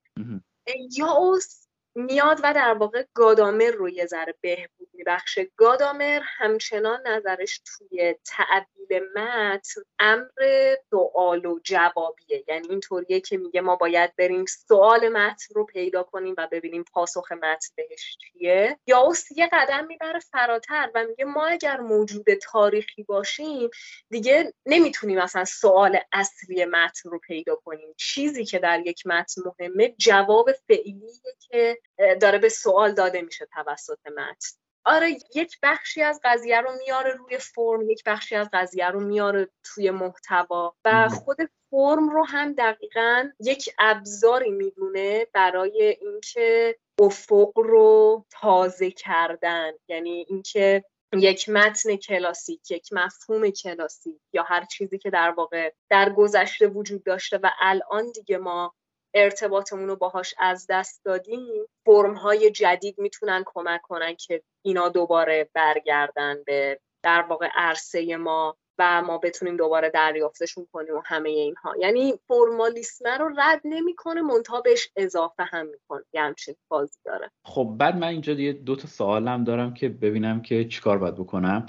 [0.99, 5.51] یاوس میاد و در واقع گادامر رو یه ذره بهبود میبخشه.
[5.56, 12.44] گادامر همچنان نظرش توی تعبیل متن امر سوال و جوابیه.
[12.48, 17.32] یعنی اینطوریه که میگه ما باید بریم سوال متن رو پیدا کنیم و ببینیم پاسخ
[17.32, 18.78] متن بهش چیه.
[18.86, 23.70] یا یه قدم می‌بره فراتر و میگه ما اگر موجود تاریخی باشیم
[24.10, 27.94] دیگه نمی‌تونیم اصلا سوال اصلی متن رو پیدا کنیم.
[27.97, 31.78] چیزی که در یک متن مهمه جواب فعلیه که
[32.21, 34.59] داره به سوال داده میشه توسط متن.
[34.85, 39.49] آره یک بخشی از قضیه رو میاره روی فرم یک بخشی از قضیه رو میاره
[39.65, 41.37] توی محتوا و خود
[41.71, 49.73] فرم رو هم دقیقا یک ابزاری می‌دونه برای اینکه افق رو تازه کردن.
[49.89, 56.13] یعنی اینکه یک متن کلاسیک یک مفهوم کلاسیک یا هر چیزی که در واقع در
[56.13, 58.75] گذشته وجود داشته و الان دیگه ما
[59.15, 61.41] ارتباطمون رو باهاش از دست دادیم
[61.87, 68.57] فرم های جدید می‌تونن کمک کنن که اینا دوباره برگردن به در واقع عرصه ما
[68.79, 71.75] و ما بتونیم دوباره دریافتشون کنیم و همه اینها.
[71.81, 76.05] یعنی فرمالیسم رو رد نمی‌کنه منتها بهش اضافه هم می‌کنه.
[76.13, 77.31] یه همچین بازی داره.
[77.45, 81.67] خب بعد من اینجا یه دو تا سوالم دارم که ببینم که چیکار باید بکنم.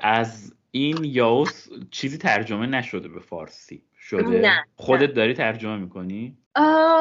[0.00, 3.82] از این یاوس چیزی ترجمه نشده به فارسی.
[3.98, 4.64] شده؟ نه.
[4.76, 6.38] خودت داری ترجمه می‌کنی؟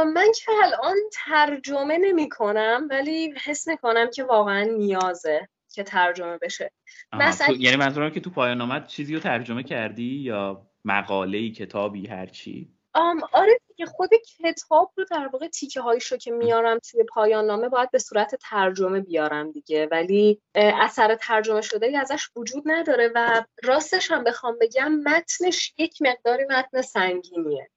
[0.05, 6.71] من که الان ترجمه نمی کنم ولی حس کنم که واقعا نیازه که ترجمه بشه.
[7.13, 7.55] مثلا...
[7.59, 13.21] یعنی منظورم که تو پایان آمد چیزی رو ترجمه کردی یا مقاله کتابی هرچی آم
[13.31, 14.09] آره دیگه خود
[14.39, 18.35] کتاب رو در واقع تیکه هایش رو که میارم توی پایان نامه باید به صورت
[18.35, 19.87] ترجمه بیارم دیگه.
[19.91, 26.01] ولی اثر ترجمه شده ای ازش وجود نداره و راستش هم بخوام بگم متنش یک
[26.01, 27.69] مقداری متن سنگینیه.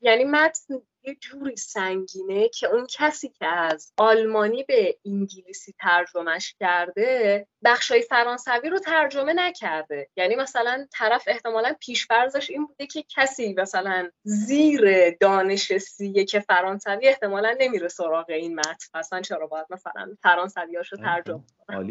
[0.00, 7.46] یعنی متن یه جوری سنگینه که اون کسی که از آلمانی به انگلیسی ترجمهش کرده
[7.64, 10.08] بخشای فرانسوی رو ترجمه نکرده.
[10.16, 17.08] یعنی مثلا طرف احتمالا پیشفرزش این بوده که کسی مثلا زیر دانش سیه که فرانسوی
[17.08, 18.98] احتمالا نمیره سراغ این متن.
[18.98, 21.42] اصلا چرا باید مثلا فرانسویاشو ترجمه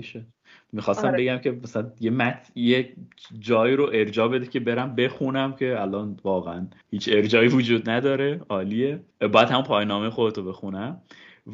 [0.01, 0.25] شد
[0.71, 1.17] می‌خواستم آره.
[1.17, 2.93] بگم که مثلا یه مت یه
[3.39, 8.41] جایی رو ارجا بده که برم بخونم که الان واقعا هیچ ارجایی وجود نداره.
[8.49, 8.99] عالیه.
[9.19, 11.01] باید هم پاینامه خودتو بخونم.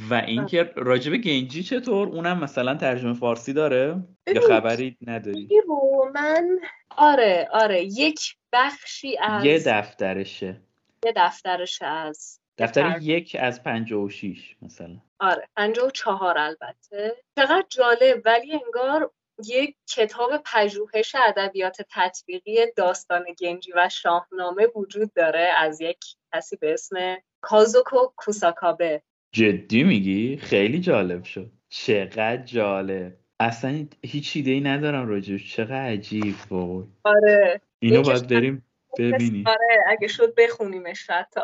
[0.10, 4.04] و اینکه راجب گنجی چطور؟ اونم مثلا ترجمه فارسی داره؟
[4.36, 6.60] یا خبری نداری؟ رو من
[6.98, 7.84] آره آره.
[7.84, 10.62] یک بخشی از یه دفترشه.
[11.06, 14.98] یه دفترش از دفتر یک از پنجاه و شیش مثلا.
[15.20, 17.16] آره پنجاه و چهار البته.
[17.36, 19.12] چقدر جالب ولی انگار
[19.46, 25.98] یک کتاب پژوهش ادبیات تطبیقی داستان گنجی و شاهنامه وجود داره از یک
[26.34, 29.02] کسی به اسم کازوکو کوساکابه.
[29.32, 31.52] جدی میگی؟ خیلی جالب شد.
[31.70, 33.14] چقدر جالب.
[33.40, 36.84] اصلا هیچ ایده ای ندارم راجبش چقدر عجیب وای.
[37.04, 37.62] آره.
[37.80, 38.66] اینو باید بریم
[39.00, 41.42] ببینی آره اگه شد بخونیمش حتی.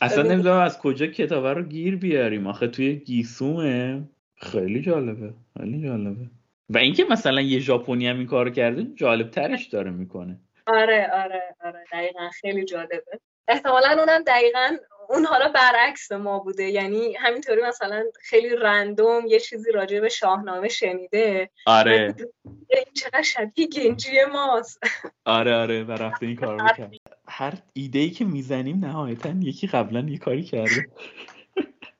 [0.00, 2.46] اصلا نمی‌دونم از کجا کتابه رو گیر بیاریم.
[2.46, 4.02] آخه توی گیسومه.
[4.36, 5.32] خیلی جالبه.
[5.58, 6.26] خیلی جالبه.
[6.70, 10.40] و اینکه مثلا یه ژاپنی هم این کار کرده جالب ترش داره می‌کنه.
[10.66, 11.84] آره آره آره.
[11.92, 12.28] دقیقا.
[12.40, 13.02] خیلی جالبه.
[13.48, 14.76] احتمالا اونم دقیقا
[15.10, 16.64] اون حالا برعکس ما بوده.
[16.64, 21.50] یعنی همینطوری مثلا خیلی رندوم یه چیزی راجع به شاهنامه شنیده.
[21.66, 22.14] آره.
[22.44, 24.80] این چقدر شبیه گنجی ماست.
[25.24, 26.90] آره آره و رفته این کار کرد
[27.28, 30.86] هر ایده ای که می‌زنیم نهایتا یکی قبلا یه کاری کرده.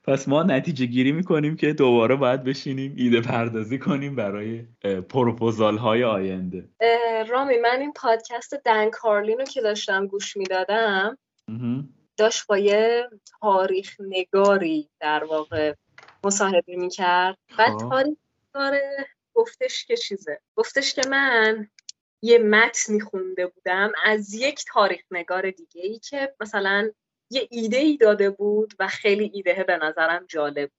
[0.03, 4.65] پس ما نتیجه گیری می‌کنیم که دوباره باید بشینیم ایده پردازی کنیم برای
[5.09, 6.69] پروپوزال های آینده.
[7.27, 11.17] رامی من این پادکست دن کارلین رو که داشتم گوش می‌دادم
[12.17, 13.09] داشت با یه
[13.41, 15.73] تاریخ نگاری در واقع
[16.23, 18.15] مصاحبه می‌کرد بعد خب.
[18.53, 21.67] تاریخ گفتش که چیزه گفتش که من
[22.21, 26.91] یه متنی خونده بودم از یک تاریخ نگار دیگه ای که مثلا
[27.31, 30.69] یه ایده ای داده بود و خیلی ایده به نظرم جالب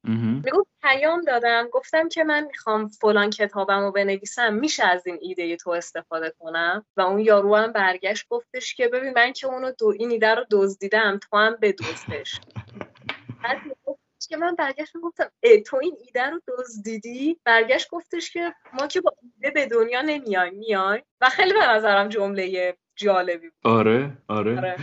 [0.45, 5.57] می‌گفت پیام دادم گفتم که من می‌خوام فلان کتابم رو بنویسم میشه از این ایده
[5.57, 9.87] تو استفاده کنم؟ و اون یارو هم برگشت گفتش که ببین من که اونو دو
[9.99, 12.41] این ایده رو دزدیدم تو هم بدزدش.
[14.29, 15.31] که من برگشت گفتم
[15.67, 20.55] تو این ایده رو دزدیدی؟ برگشت گفتش که ما که با ایده به دنیا نمیایم
[20.55, 21.03] میایم.
[21.21, 23.73] و خیلی به نظرم جمله جالبی بود.
[23.73, 24.77] آره آره, آره.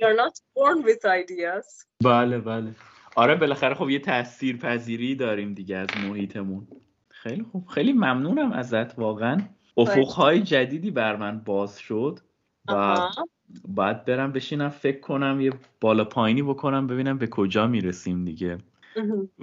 [0.00, 1.86] You're not born with ideas.
[2.04, 2.70] بله بله.
[3.16, 6.68] آره بالاخره خب یه تاثیر پذیری داریم دیگه از محیطمون.
[7.08, 7.66] خیلی خوب.
[7.66, 9.38] خیلی ممنونم ازت واقعا.
[9.76, 12.20] افقهای جدیدی بر من باز شد
[12.68, 12.96] و
[13.68, 18.58] باید برم بشینم فکر کنم یه بالا پایینی بکنم ببینم به کجا می‌رسیم دیگه.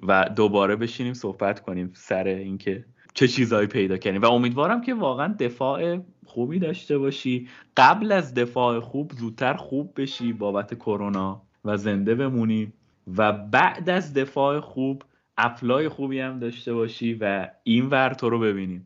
[0.08, 5.36] و دوباره بشینیم صحبت کنیم سر اینکه چه چیزهایی پیدا کردیم و امیدوارم که واقعا
[5.40, 7.50] دفاع خوبی داشته باشی.
[7.78, 12.74] قبل از دفاع خوب زودتر خوب بشی بابت کرونا و زنده بمونی.
[13.18, 15.04] و بعد از دفاع خوب
[15.38, 18.86] اپلای خوبی هم داشته باشی و این ور تو رو ببینیم.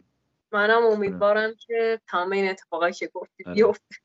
[0.51, 3.55] منم امیدوارم که تمام این اتفاقایی که گفتی آره.
[3.55, 3.95] بیفته.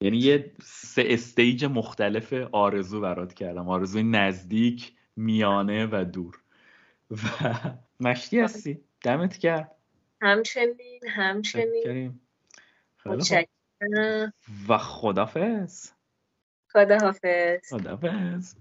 [0.00, 3.68] یعنی یه سه استیج مختلف آرزو برات کردم.
[3.68, 6.40] آرزوی نزدیک میانه و دور.
[7.10, 7.54] و
[8.00, 9.76] مشتی هستی؟ دمت کرد
[10.22, 12.20] همچنین همچنین.
[14.68, 15.90] و خدافز
[16.72, 17.70] خداحافظ.
[17.70, 18.54] خداحافظ.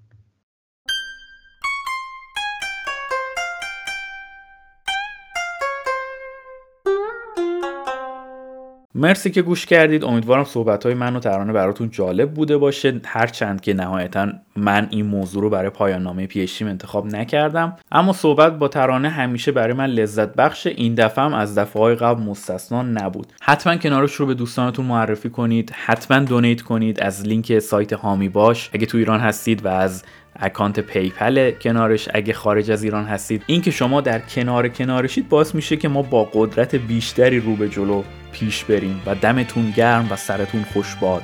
[8.95, 10.03] مرسی که گوش کردید.
[10.03, 13.01] امیدوارم صحبت های من و ترانه براتون جالب بوده باشه.
[13.05, 17.75] هرچند که نهایتا من این موضوع رو برای پایان نامه پی‌اچ‌دیم انتخاب نکردم.
[17.91, 20.67] اما صحبت با ترانه همیشه برای من لذت بخش.
[20.67, 23.33] این دفعه هم از دفعه های قبل مستثنا نبود.
[23.41, 25.71] حتما کنارش رو به دوستانتون معرفی کنید.
[25.75, 28.69] حتما donate کنید از لینک سایت حامی باش.
[28.73, 30.03] اگه تو ایران هستید و از
[30.39, 32.09] اکانت پیپل کنارش.
[32.13, 36.01] اگه خارج از ایران هستید این که شما در کنار کنارشید باعث میشه که ما
[36.01, 41.23] با قدرت بیشتری رو به جلو پیش بریم و دمتون گرم و سرتون خوش باد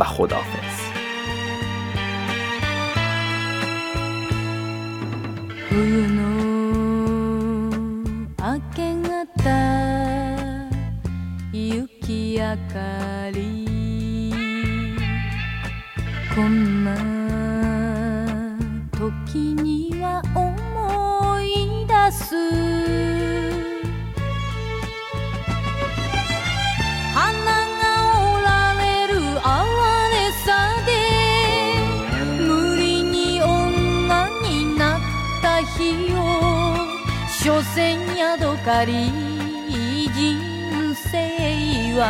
[0.00, 0.86] و خدافظ
[19.06, 22.34] 時には思い出す。
[27.14, 27.22] 花
[27.78, 27.84] が
[28.34, 29.14] 折られる
[29.46, 29.54] 哀
[30.10, 30.14] れ
[30.44, 30.48] さ
[30.86, 30.90] で
[32.42, 32.44] 無
[32.76, 35.00] 理に女になっ
[35.40, 36.18] た日を
[37.28, 38.92] 所詮ヤドカり
[40.14, 40.40] 人
[40.94, 42.02] 生は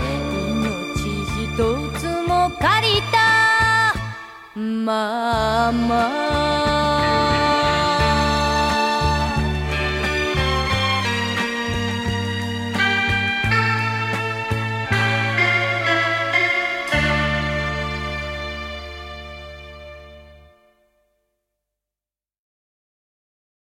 [0.00, 1.02] 命
[1.44, 3.41] 一つも借りた。
[4.54, 7.31] mà mà.